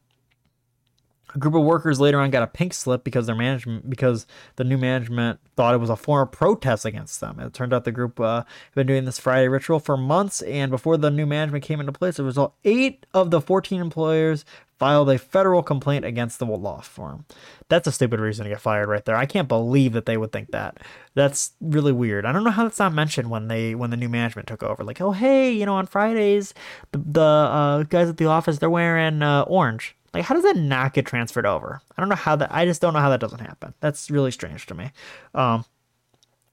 [1.35, 4.27] a group of workers later on got a pink slip because their management because
[4.57, 7.41] the new management thought it was a form of protest against them.
[7.41, 10.71] It turned out the group uh, had been doing this Friday ritual for months, and
[10.71, 14.45] before the new management came into place, as a result, eight of the 14 employers
[14.79, 17.25] filed a federal complaint against the law firm.
[17.69, 19.17] That's a stupid reason to get fired right there.
[19.17, 20.79] I can't believe that they would think that.
[21.15, 22.27] That's really weird.
[22.27, 24.85] I don't know how that's not mentioned when they when the new management took over.
[24.85, 26.55] Like, oh hey, you know, on Fridays
[26.93, 29.97] the, the uh, guys at the office they're wearing uh, orange.
[30.15, 31.83] Like, how does that not get transferred over?
[31.97, 32.55] I don't know how that.
[32.55, 33.75] I just don't know how that doesn't happen.
[33.81, 34.93] That's really strange to me.
[35.35, 35.65] Um,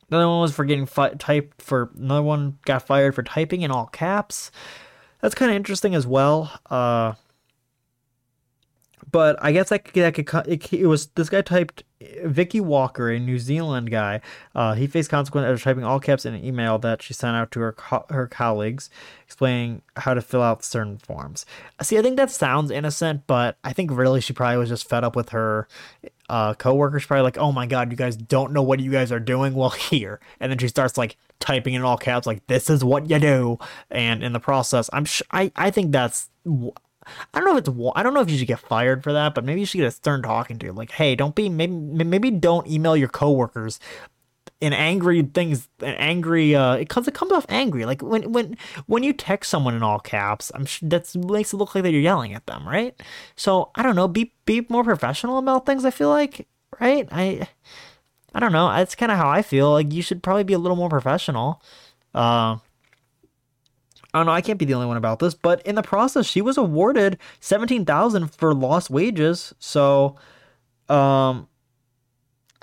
[0.09, 1.91] another one was for getting fi- typed for.
[1.95, 4.51] Another one got fired for typing in all caps.
[5.21, 6.51] That's kind of interesting as well.
[6.69, 7.13] Uh,
[9.11, 11.83] but I guess that could, that could it, it was this guy typed
[12.23, 14.21] Vicki Walker, a New Zealand guy.
[14.55, 17.51] Uh, he faced consequences after typing all caps in an email that she sent out
[17.51, 18.89] to her co- her colleagues,
[19.25, 21.45] explaining how to fill out certain forms.
[21.81, 25.03] See, I think that sounds innocent, but I think really she probably was just fed
[25.03, 25.67] up with her
[26.29, 27.05] uh, coworkers.
[27.05, 29.53] Probably like, oh my god, you guys don't know what you guys are doing.
[29.53, 33.09] Well, here, and then she starts like typing in all caps, like this is what
[33.09, 33.59] you do,
[33.89, 36.29] and in the process, I'm sh- I I think that's
[37.33, 39.33] I don't know if it's I don't know if you should get fired for that,
[39.33, 40.71] but maybe you should get a stern talking to.
[40.73, 43.79] Like, hey, don't be maybe maybe don't email your coworkers
[44.59, 47.85] in angry things an angry uh it comes it comes off angry.
[47.85, 51.57] Like when when when you text someone in all caps i'm sure that makes it
[51.57, 52.99] look like that you're yelling at them right?
[53.35, 56.47] So i don't know be be more professional about things i feel like
[56.79, 57.07] right?
[57.11, 57.47] I
[58.35, 59.71] i don't know that's kind of how i feel.
[59.71, 61.61] Like you should probably be a little more professional.
[62.13, 62.57] Uh
[64.13, 64.33] I don't know.
[64.33, 67.17] I can't be the only one about this, but in the process, she was awarded
[67.39, 69.53] seventeen thousand for lost wages.
[69.59, 70.17] So,
[70.89, 71.47] um,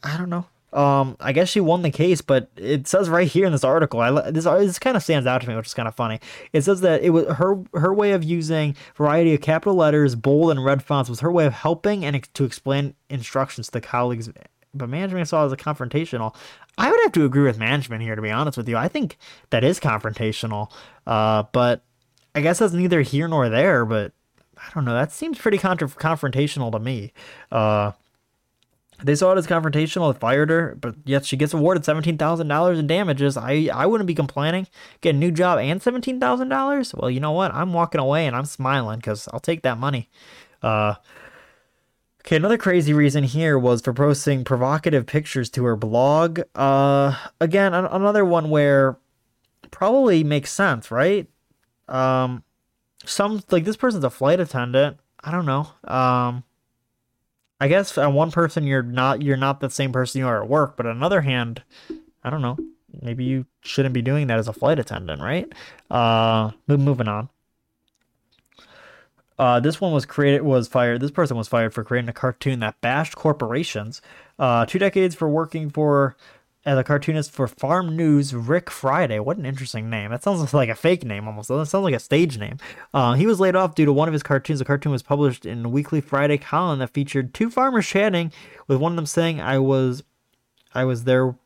[0.03, 0.47] I don't know.
[0.71, 4.01] Um, I guess she won the case, but it says right here in this article,
[4.01, 6.21] I this this kind of stands out to me, which is kind of funny.
[6.53, 10.51] It says that it was her her way of using variety of capital letters, bold
[10.51, 14.29] and red fonts was her way of helping and to explain instructions to colleagues
[14.75, 16.35] but management saw it as a confrontational.
[16.77, 18.77] I would have to agree with management here, to be honest with you.
[18.77, 19.19] I think
[19.51, 20.71] that is confrontational.
[21.07, 21.83] Uh, but
[22.35, 23.85] I guess that's neither here nor there.
[23.85, 24.13] But
[24.57, 24.95] I don't know.
[24.95, 27.13] That seems pretty contra- confrontational to me.
[27.51, 27.93] Uh,
[29.03, 32.79] they saw it as confrontational, fired her, but yet she gets awarded seventeen thousand dollars
[32.81, 33.37] in damages.
[33.37, 34.67] I I wouldn't be complaining.
[35.01, 36.93] Get a new job and seventeen thousand dollars.
[36.95, 37.55] Well, you know what?
[37.55, 40.09] I'm walking away and I'm smiling because I'll take that money.
[40.63, 40.95] Uh,
[42.29, 46.41] okay, another crazy reason here was for posting provocative pictures to her blog.
[46.55, 48.99] Uh, again, an- another one where
[49.71, 51.27] probably makes sense, right?
[51.89, 52.45] Um,
[53.07, 54.99] some like this person's a flight attendant.
[55.25, 55.69] I don't know.
[55.85, 56.45] Um
[57.61, 60.49] I guess on one person you're not you're not the same person you are at
[60.49, 61.63] work, but on another hand,
[62.23, 62.59] I don't know.
[63.01, 65.51] Maybe you shouldn't be doing that as a flight attendant, right?
[65.91, 67.31] Uh, moving on.
[69.39, 71.01] Uh, this one was created was fired.
[71.01, 74.03] This person was fired for creating a cartoon that bashed corporations.
[74.39, 76.17] Uh, two decades for working for
[76.69, 79.19] as a cartoonist for Farm News, Rick Friday.
[79.21, 80.11] What an interesting name.
[80.11, 81.49] That sounds like a fake name almost.
[81.49, 82.59] That sounds like a stage name.
[82.93, 84.59] Uh, he was laid off due to one of his cartoons.
[84.59, 88.33] The cartoon was published in a weekly Friday column that featured two farmers chatting,
[88.67, 90.03] with one of them saying, "I was,
[90.75, 91.37] I was there.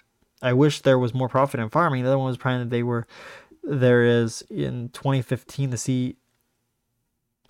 [0.40, 2.82] I wish there was more profit in farming." The other one was praying that they
[2.82, 3.06] were.
[3.62, 6.16] There is in 2015 the see.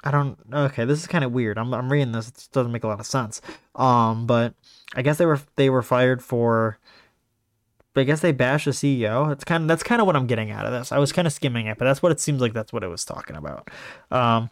[0.04, 0.38] I don't.
[0.52, 1.58] Okay, this is kind of weird.
[1.58, 2.28] I'm I'm reading this.
[2.28, 3.40] It doesn't make a lot of sense.
[3.74, 4.54] Um, but
[4.94, 6.78] I guess they were they were fired for
[7.94, 9.28] I guess they bash the CEO.
[9.28, 10.92] That's kind of that's kind of what I'm getting out of this.
[10.92, 12.54] I was kind of skimming it, but that's what it seems like.
[12.54, 13.70] That's what it was talking about.
[14.10, 14.50] Um,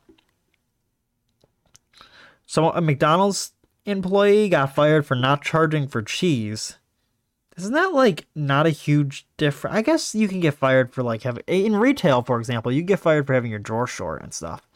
[2.47, 3.53] so a McDonald's
[3.87, 6.77] employee got fired for not charging for cheese.
[7.57, 9.77] Isn't that like not a huge difference?
[9.77, 13.01] I guess you can get fired for like having in retail, for example, you get
[13.01, 14.69] fired for having your drawer short and stuff.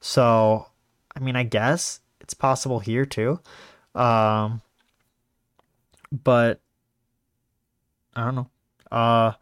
[0.00, 0.66] So,
[1.14, 3.40] I mean, I guess it's possible here too.
[3.94, 4.62] Um,
[6.10, 6.60] but
[8.14, 8.50] I don't know.
[8.90, 9.32] Uh,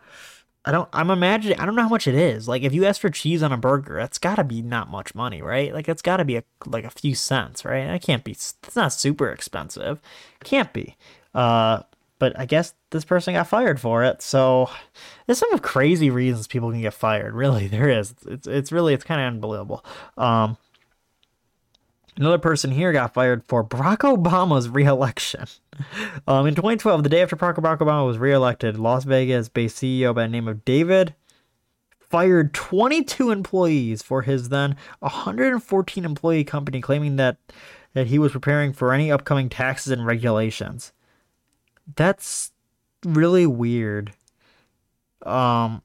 [0.65, 0.89] I don't.
[0.93, 1.59] I'm imagining.
[1.59, 2.47] I don't know how much it is.
[2.47, 5.15] Like, if you ask for cheese on a burger, that's got to be not much
[5.15, 5.73] money, right?
[5.73, 7.87] Like, it's got to be a, like a few cents, right?
[7.87, 8.33] That can't be.
[8.33, 10.03] It's not super expensive.
[10.45, 10.97] Can't be.
[11.35, 11.83] Uh,
[12.19, 14.23] but I guess this person got fired for it.
[14.23, 14.71] So
[15.27, 17.35] there's some crazy reasons people can get fired.
[17.35, 18.15] Really, there is.
[18.27, 19.85] It's it's really it's kind of unbelievable.
[20.17, 20.57] Um,
[22.19, 25.45] Another person here got fired for Barack Obama's reelection.
[26.27, 30.23] Um, in 2012, the day after Barack Obama was reelected, Las Vegas based CEO by
[30.23, 31.15] the name of David
[32.01, 37.37] fired 22 employees for his then 114 employee company, claiming that,
[37.95, 40.93] that he was preparing for any upcoming taxes and regulations.
[41.97, 42.53] That's
[43.05, 44.13] really weird.
[45.25, 45.83] Um,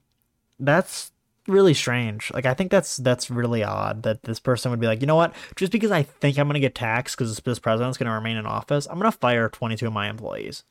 [0.58, 1.10] that's
[1.46, 2.30] really strange.
[2.32, 5.16] Like I think that's that's really odd that this person would be like, you know
[5.16, 5.34] what?
[5.56, 8.86] Just because I think I'm gonna get taxed because this president's gonna remain in office,
[8.86, 10.64] I'm gonna fire 22 of my employees.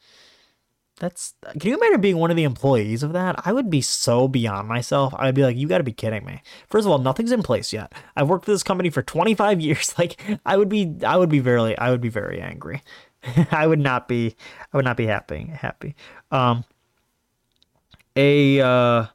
[1.00, 3.36] That's can you imagine being one of the employees of that?
[3.46, 5.14] I would be so beyond myself.
[5.18, 6.42] I would be like, you got to be kidding me.
[6.70, 7.94] First of all, nothing's in place yet.
[8.16, 9.94] I've worked for this company for 25 years.
[9.98, 12.82] Like I would be, I would be very, I would be very angry.
[13.52, 14.36] I would not be,
[14.74, 15.46] I would not be happy.
[15.46, 15.96] Happy.
[16.32, 16.66] Um,
[18.16, 19.06] a uh,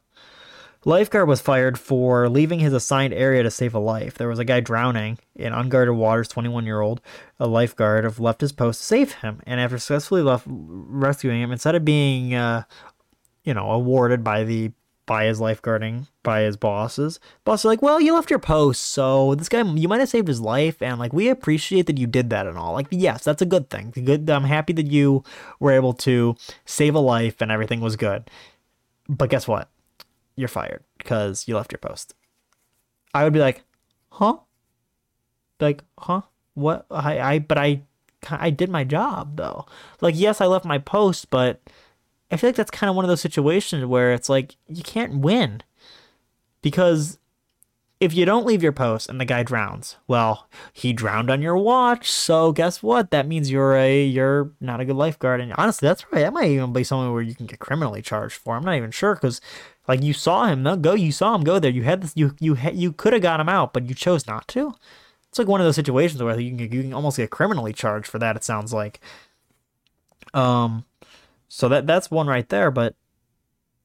[0.85, 4.13] Lifeguard was fired for leaving his assigned area to save a life.
[4.13, 7.01] There was a guy drowning in unguarded waters, 21 year old.
[7.37, 11.51] A lifeguard have left his post to save him, and after successfully left, rescuing him,
[11.51, 12.63] instead of being, uh,
[13.43, 14.71] you know, awarded by the
[15.09, 19.49] by his lifeguarding by his bosses, bosses like, well, you left your post, so this
[19.49, 22.45] guy you might have saved his life, and like we appreciate that you did that
[22.45, 22.73] and all.
[22.73, 23.91] Like, yes, that's a good thing.
[23.91, 25.23] Good, I'm happy that you
[25.59, 26.35] were able to
[26.65, 28.29] save a life and everything was good.
[29.09, 29.69] But guess what?
[30.39, 32.15] you're fired because you left your post.
[33.13, 33.63] I would be like,
[34.11, 34.37] huh?
[35.59, 36.21] Like, huh?
[36.53, 36.85] What?
[36.89, 37.81] I, I, but I,
[38.29, 39.65] I did my job though.
[40.01, 41.61] Like, yes, I left my post, but
[42.31, 45.19] I feel like that's kind of one of those situations where it's like you can't
[45.19, 45.63] win
[46.61, 47.17] because
[47.99, 51.57] if you don't leave your post and the guy drowns, well, he drowned on your
[51.57, 52.09] watch.
[52.09, 53.11] So guess what?
[53.11, 55.41] That means you're a you're not a good lifeguard.
[55.41, 56.21] And honestly, that's right.
[56.21, 58.55] That might even be something where you can get criminally charged for.
[58.55, 59.41] I'm not even sure because
[59.87, 60.93] like you saw him, go.
[60.93, 61.71] You saw him go there.
[61.71, 62.13] You had this.
[62.15, 64.75] You you you could have got him out, but you chose not to.
[65.27, 68.07] It's like one of those situations where you can you can almost get criminally charged
[68.07, 68.35] for that.
[68.35, 69.01] It sounds like.
[70.33, 70.85] Um,
[71.49, 72.71] so that that's one right there.
[72.71, 72.95] But,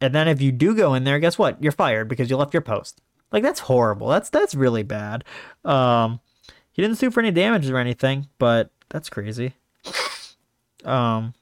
[0.01, 1.61] and then if you do go in there, guess what?
[1.61, 3.01] You're fired because you left your post.
[3.33, 4.07] Like that's horrible.
[4.09, 5.25] That's that's really bad.
[5.65, 6.21] Um,
[6.71, 9.55] he didn't sue for any damages or anything, but that's crazy.
[10.85, 11.33] Um,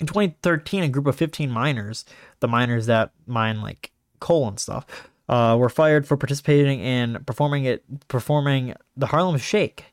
[0.00, 2.04] in 2013, a group of 15 miners,
[2.40, 4.86] the miners that mine like coal and stuff,
[5.28, 9.84] uh, were fired for participating in performing it, performing the Harlem Shake.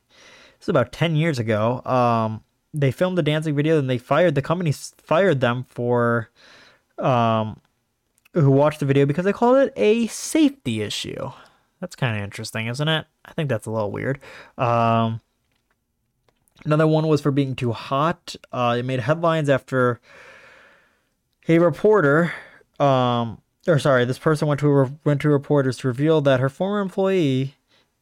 [0.58, 1.82] This is about 10 years ago.
[1.84, 2.42] Um,
[2.74, 6.30] they filmed the dancing video and they fired the company fired them for
[6.98, 7.60] um
[8.34, 11.30] who watched the video because they called it a safety issue.
[11.80, 13.06] That's kind of interesting, isn't it?
[13.24, 14.20] I think that's a little weird.
[14.56, 15.20] Um
[16.64, 18.36] another one was for being too hot.
[18.52, 20.00] Uh it made headlines after
[21.48, 22.32] a reporter
[22.78, 26.48] um or sorry, this person went to a, went to reporters to reveal that her
[26.48, 27.57] former employee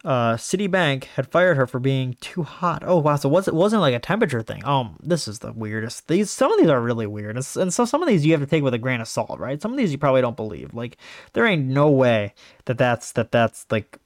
[0.06, 2.84] uh, Citibank had fired her for being too hot.
[2.86, 3.16] Oh wow!
[3.16, 4.64] So it wasn't like a temperature thing?
[4.64, 6.06] Um, this is the weirdest.
[6.06, 8.40] These some of these are really weird, and and so some of these you have
[8.40, 9.60] to take with a grain of salt, right?
[9.60, 10.74] Some of these you probably don't believe.
[10.74, 10.96] Like
[11.32, 12.34] there ain't no way
[12.66, 13.98] that that's that that's like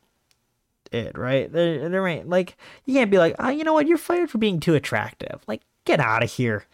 [0.90, 1.52] it, right?
[1.52, 3.86] There, there ain't like you can't be like, ah, you know what?
[3.86, 5.42] You're fired for being too attractive.
[5.46, 6.64] Like get out of here.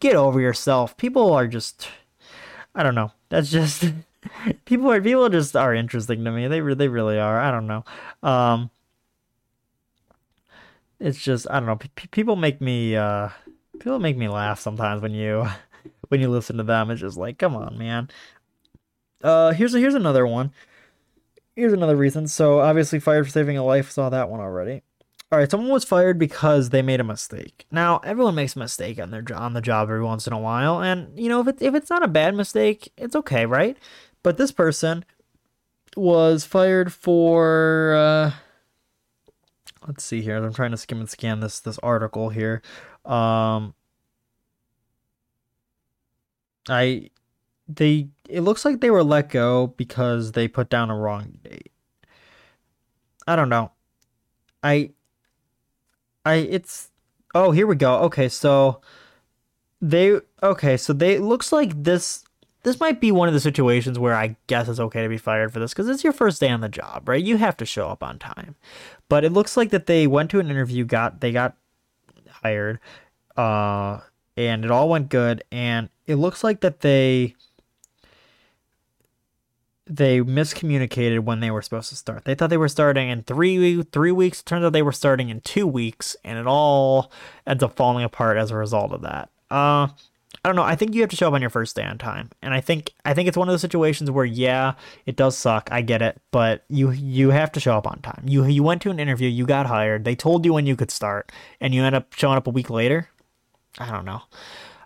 [0.00, 0.96] Get over yourself.
[0.96, 1.88] People are just,
[2.74, 3.12] I don't know.
[3.28, 3.84] That's just
[4.64, 6.46] people are people just are interesting to me.
[6.48, 7.40] They they really are.
[7.40, 7.84] I don't know.
[8.22, 8.70] Um,
[11.00, 11.76] it's just I don't know.
[11.76, 13.28] P- people make me uh,
[13.78, 15.46] people make me laugh sometimes when you
[16.08, 16.90] when you listen to them.
[16.90, 18.08] It's just like, come on, man.
[19.22, 20.52] Uh, here's here's another one.
[21.56, 22.28] Here's another reason.
[22.28, 23.90] So obviously, fired for saving a life.
[23.90, 24.82] Saw that one already.
[25.30, 27.66] All right, someone was fired because they made a mistake.
[27.70, 30.80] Now, everyone makes a mistake on their on the job every once in a while,
[30.80, 33.76] and you know if it's if it's not a bad mistake, it's okay, right?
[34.22, 35.04] But this person
[35.96, 38.32] was fired for uh
[39.86, 40.36] let's see here.
[40.36, 42.62] I'm trying to skim and scan this this article here.
[43.04, 43.74] Um
[46.68, 47.10] I
[47.66, 51.72] they it looks like they were let go because they put down a wrong date.
[53.26, 53.72] I don't know.
[54.62, 54.90] I
[56.24, 56.90] I it's
[57.34, 57.98] oh here we go.
[58.00, 58.80] Okay, so
[59.80, 62.24] they okay, so they looks like this
[62.68, 65.52] this might be one of the situations where I guess it's okay to be fired
[65.52, 67.22] for this because it's your first day on the job, right?
[67.22, 68.56] You have to show up on time.
[69.08, 71.56] But it looks like that they went to an interview, got they got
[72.42, 72.78] hired,
[73.36, 74.00] uh,
[74.36, 75.42] and it all went good.
[75.50, 77.34] And it looks like that they
[79.86, 82.24] they miscommunicated when they were supposed to start.
[82.24, 84.42] They thought they were starting in three three weeks.
[84.42, 87.10] Turns out they were starting in two weeks, and it all
[87.46, 89.30] ends up falling apart as a result of that.
[89.50, 89.88] Uh,
[90.48, 90.62] I don't know.
[90.62, 92.62] I think you have to show up on your first day on time, and I
[92.62, 95.68] think I think it's one of those situations where yeah, it does suck.
[95.70, 98.22] I get it, but you you have to show up on time.
[98.24, 100.90] You you went to an interview, you got hired, they told you when you could
[100.90, 101.30] start,
[101.60, 103.10] and you end up showing up a week later.
[103.78, 104.22] I don't know.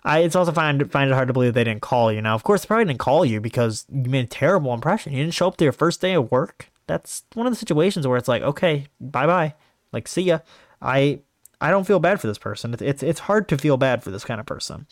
[0.03, 2.21] I it's also find find it hard to believe they didn't call you.
[2.21, 5.13] Now, of course, they probably didn't call you because you made a terrible impression.
[5.13, 6.71] You didn't show up to your first day of work.
[6.89, 9.55] That's one of the situations where it's like, okay, bye bye,
[9.93, 10.41] like see ya.
[10.81, 11.21] I
[11.61, 12.75] I don't feel bad for this person.
[12.75, 14.89] It's it's, it's hard to feel bad for this kind of person.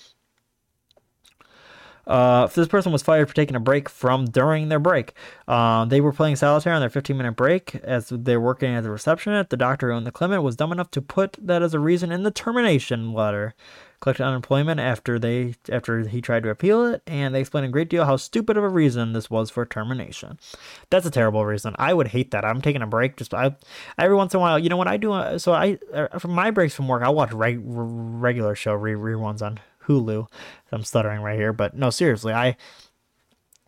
[2.11, 5.13] Uh, this person was fired for taking a break from during their break.
[5.47, 8.85] Uh, they were playing solitaire on their 15 minute break as they were working as
[8.85, 9.51] a receptionist.
[9.51, 12.11] The doctor who owned the clinic was dumb enough to put that as a reason
[12.11, 13.55] in the termination letter.
[14.01, 17.91] Collected unemployment after they after he tried to appeal it, and they explained a great
[17.91, 20.39] deal how stupid of a reason this was for termination.
[20.89, 21.77] That's a terrible reason.
[21.79, 22.43] I would hate that.
[22.43, 23.57] I'm taking a break just I
[23.99, 24.59] every once in a while.
[24.59, 25.13] You know what I do?
[25.13, 25.79] Uh, so I
[26.19, 30.27] for my breaks from work, I watch reg, regular show re- reruns on Hulu.
[30.73, 32.57] I'm stuttering right here, but no, seriously, I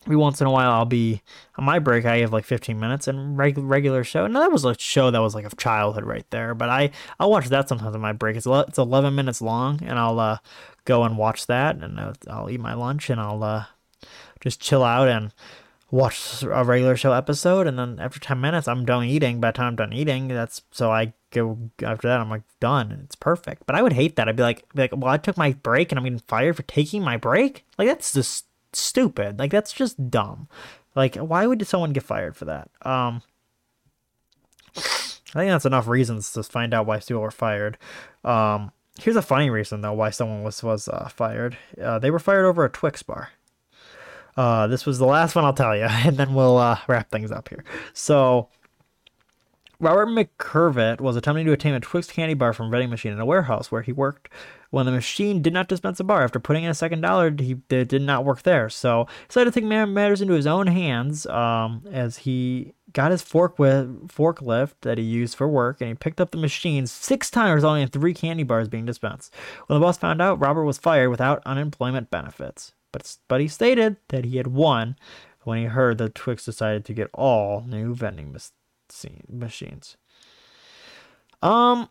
[0.05, 1.23] every once in a while I'll be
[1.57, 2.05] on my break.
[2.05, 4.27] I have like 15 minutes and reg- regular show.
[4.27, 6.55] No, that was a show that was like of childhood right there.
[6.55, 8.37] But I I'll watch that sometimes on my break.
[8.37, 10.39] It's it's 11 minutes long, and I'll uh,
[10.85, 13.65] go and watch that, and uh, I'll eat my lunch, and I'll uh,
[14.41, 15.33] just chill out and
[15.93, 19.41] watch a regular show episode, and then after 10 minutes I'm done eating.
[19.41, 23.03] By the time I'm done eating, that's so I go after that I'm like done.
[23.05, 23.65] It's perfect.
[23.67, 24.29] But I would hate that.
[24.29, 26.63] I'd be like, be like, well, I took my break and I'm getting fired for
[26.63, 27.65] taking my break.
[27.79, 29.39] Like that's just stupid.
[29.39, 30.49] Like that's just dumb.
[30.97, 32.71] Like why would someone get fired for that?
[32.81, 33.23] Um,
[34.75, 34.81] I
[35.39, 37.77] think that's enough reasons to find out why people were fired.
[38.25, 41.59] Um, here's a funny reason though why someone was was uh, fired.
[41.81, 43.31] Uh, they were fired over a Twix bar.
[44.37, 47.31] Uh, this was the last one I'll tell you, and then we'll uh, wrap things
[47.31, 47.65] up here.
[47.93, 48.49] So,
[49.81, 53.19] Robert McCurvett was attempting to obtain a Twix candy bar from a vending machine in
[53.19, 54.29] a warehouse where he worked.
[54.71, 57.57] When the machine did not dispense a bar, after putting in a second dollar, he
[57.69, 58.71] it did not work there.
[58.71, 63.59] So, decided to take matters into his own hands um, as he got his fork
[63.59, 67.57] with forklift that he used for work, and he picked up the machine six times,
[67.57, 69.35] resulting in three candy bars being dispensed.
[69.67, 72.73] When the boss found out, Robert was fired without unemployment benefits.
[72.93, 74.97] But but he stated that he had won
[75.43, 78.37] when he heard that Twix decided to get all new vending
[79.29, 79.97] machines.
[81.43, 81.89] Um,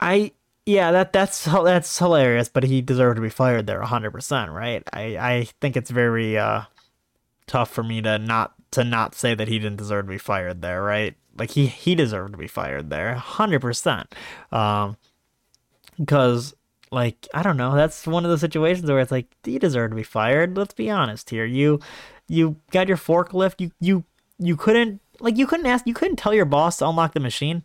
[0.00, 0.32] I
[0.66, 4.82] yeah that that's that's hilarious, but he deserved to be fired there hundred percent, right?
[4.92, 6.62] I I think it's very uh
[7.46, 10.60] tough for me to not to not say that he didn't deserve to be fired
[10.62, 11.14] there, right?
[11.36, 14.14] Like he he deserved to be fired there, hundred percent.
[14.52, 14.96] Um,
[15.98, 16.54] because
[16.90, 17.74] like I don't know.
[17.74, 20.56] That's one of those situations where it's like you deserve to be fired.
[20.56, 21.44] Let's be honest here.
[21.44, 21.80] You
[22.28, 23.54] you got your forklift.
[23.58, 24.04] You you
[24.38, 25.86] you couldn't like you couldn't ask.
[25.86, 27.64] You couldn't tell your boss to unlock the machine.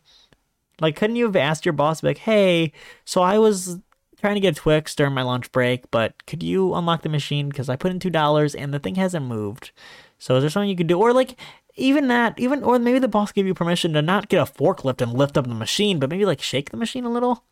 [0.81, 2.73] Like, couldn't you have asked your boss, like, hey,
[3.05, 3.79] so I was
[4.19, 7.49] trying to get a Twix during my lunch break, but could you unlock the machine
[7.49, 9.71] because I put in two dollars and the thing hasn't moved.
[10.17, 11.37] So is there something you could do, or like
[11.75, 15.01] even that, even or maybe the boss gave you permission to not get a forklift
[15.01, 17.43] and lift up the machine, but maybe like shake the machine a little.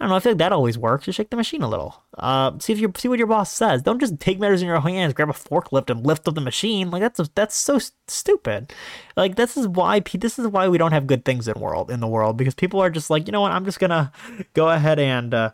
[0.00, 0.16] I don't know.
[0.16, 1.04] I feel like that always works.
[1.04, 2.02] Just shake the machine a little.
[2.18, 3.80] Uh, see if you see what your boss says.
[3.80, 6.40] Don't just take matters in your own hands, grab a forklift, and lift up the
[6.40, 6.90] machine.
[6.90, 7.78] Like that's that's so
[8.08, 8.72] stupid.
[9.16, 12.00] Like this is why this is why we don't have good things in world in
[12.00, 14.10] the world because people are just like you know what I'm just gonna
[14.52, 15.50] go ahead and uh,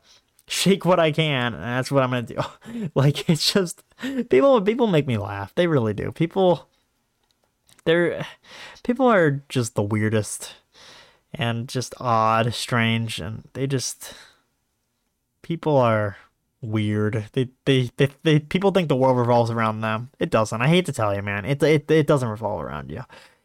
[0.48, 2.90] shake what I can, and that's what I'm gonna do.
[2.94, 3.82] like it's just
[4.30, 5.54] people people make me laugh.
[5.54, 6.12] They really do.
[6.12, 6.66] People
[7.84, 8.26] they're
[8.82, 10.54] people are just the weirdest
[11.32, 14.14] and just odd, strange, and they just
[15.42, 16.16] people are
[16.62, 17.28] weird.
[17.32, 20.10] They, they, they, they, people think the world revolves around them.
[20.18, 20.60] It doesn't.
[20.60, 21.44] I hate to tell you, man.
[21.44, 23.02] It, it, it doesn't revolve around you.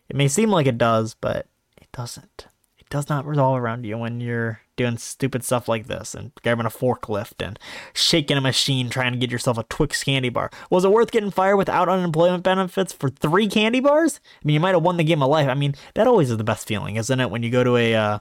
[0.09, 2.47] It may seem like it does, but it doesn't.
[2.77, 6.65] It does not revolve around you when you're doing stupid stuff like this and grabbing
[6.65, 7.57] a forklift and
[7.93, 10.51] shaking a machine trying to get yourself a Twix candy bar.
[10.69, 14.19] Was it worth getting fired without unemployment benefits for three candy bars?
[14.23, 15.47] I mean, you might have won the game of life.
[15.47, 17.31] I mean, that always is the best feeling, isn't it?
[17.31, 18.19] When you go to a, uh,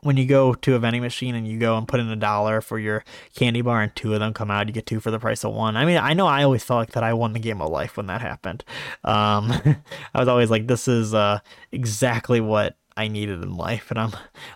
[0.00, 2.60] when you go to a vending machine and you go and put in a dollar
[2.60, 5.18] for your candy bar and two of them come out, you get two for the
[5.18, 5.76] price of one.
[5.76, 7.96] I mean, I know I always felt like that I won the game of life
[7.96, 8.64] when that happened.
[9.04, 9.52] Um,
[10.14, 11.40] I was always like, this is uh,
[11.72, 13.90] exactly what I needed in life.
[13.90, 14.12] And I'm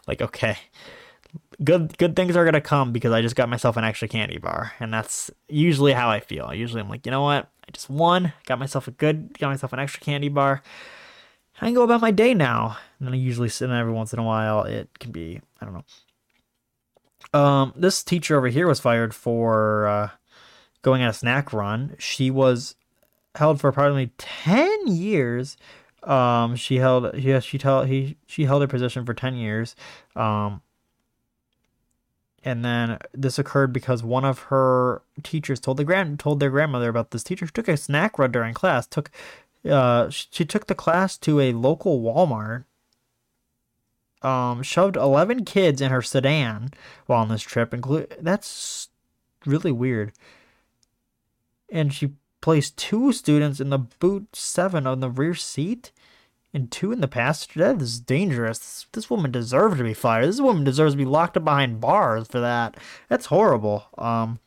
[0.06, 0.58] like, okay,
[1.62, 4.72] good good things are gonna come because I just got myself an extra candy bar,
[4.80, 6.52] and that's usually how I feel.
[6.54, 7.50] Usually I'm like, you know what?
[7.66, 10.62] I just won, got myself a good, got myself an extra candy bar.
[11.60, 12.78] I can go about my day now.
[13.00, 14.62] And then I usually sit in every once in a while.
[14.64, 17.38] It can be, I don't know.
[17.38, 20.08] Um, this teacher over here was fired for uh,
[20.82, 21.96] going on a snack run.
[21.98, 22.76] She was
[23.34, 25.56] held for approximately 10 years.
[26.02, 29.74] Um, she held, yeah, she tell he, she held her position for 10 years.
[30.14, 30.62] Um,
[32.42, 36.88] and then this occurred because one of her teachers told the grand told their grandmother
[36.88, 39.10] about this teacher who took a snack run during class took
[39.68, 42.64] uh, she took the class to a local Walmart.
[44.22, 46.70] Um, shoved eleven kids in her sedan
[47.06, 47.72] while on this trip.
[47.72, 48.88] Include that's
[49.46, 50.12] really weird.
[51.70, 55.92] And she placed two students in the boot seven on the rear seat,
[56.52, 57.60] and two in the passenger.
[57.60, 58.58] That is dangerous.
[58.58, 60.26] This, this woman deserves to be fired.
[60.26, 62.76] This woman deserves to be locked up behind bars for that.
[63.08, 63.86] That's horrible.
[63.96, 64.40] Um,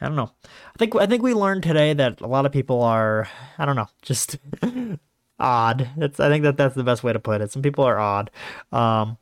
[0.00, 0.32] I don't know.
[0.44, 3.76] I think I think we learned today that a lot of people are I don't
[3.76, 4.38] know, just
[5.40, 5.88] odd.
[5.96, 7.50] That's I think that that's the best way to put it.
[7.50, 8.30] Some people are odd.
[8.72, 9.16] Um,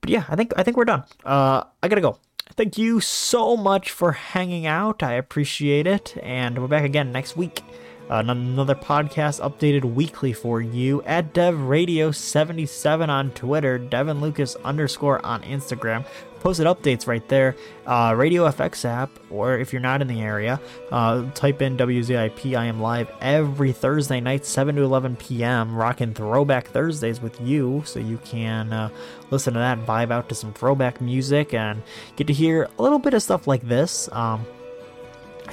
[0.00, 1.04] but yeah, I think I think we're done.
[1.24, 2.18] Uh, I gotta go.
[2.56, 5.02] Thank you so much for hanging out.
[5.02, 7.62] I appreciate it, and we're back again next week.
[8.10, 14.56] Uh, another podcast updated weekly for you at Dev Radio 77 on Twitter, Devin Lucas
[14.56, 16.04] underscore on Instagram
[16.44, 17.56] posted updates right there.
[17.86, 20.60] Uh, Radio FX app, or if you're not in the area,
[20.92, 22.54] uh, type in WZIP.
[22.54, 27.82] I am live every Thursday night, 7 to 11 p.m., rocking Throwback Thursdays with you,
[27.86, 28.90] so you can uh,
[29.30, 31.82] listen to that, vibe out to some throwback music, and
[32.16, 34.10] get to hear a little bit of stuff like this.
[34.12, 34.44] Um,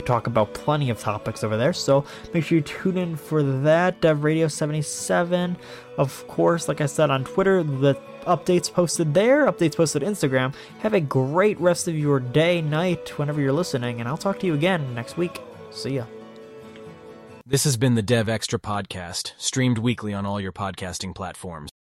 [0.02, 3.44] I talk about plenty of topics over there, so make sure you tune in for
[3.44, 4.02] that.
[4.02, 5.56] Dev Radio 77,
[6.00, 10.56] of course, like I said on Twitter, the updates posted there, updates posted Instagram.
[10.80, 14.48] Have a great rest of your day, night, whenever you're listening, and I'll talk to
[14.48, 15.40] you again next week.
[15.70, 16.06] See ya.
[17.46, 21.72] This has been the Dev Extra Podcast, streamed weekly on all your podcasting platforms.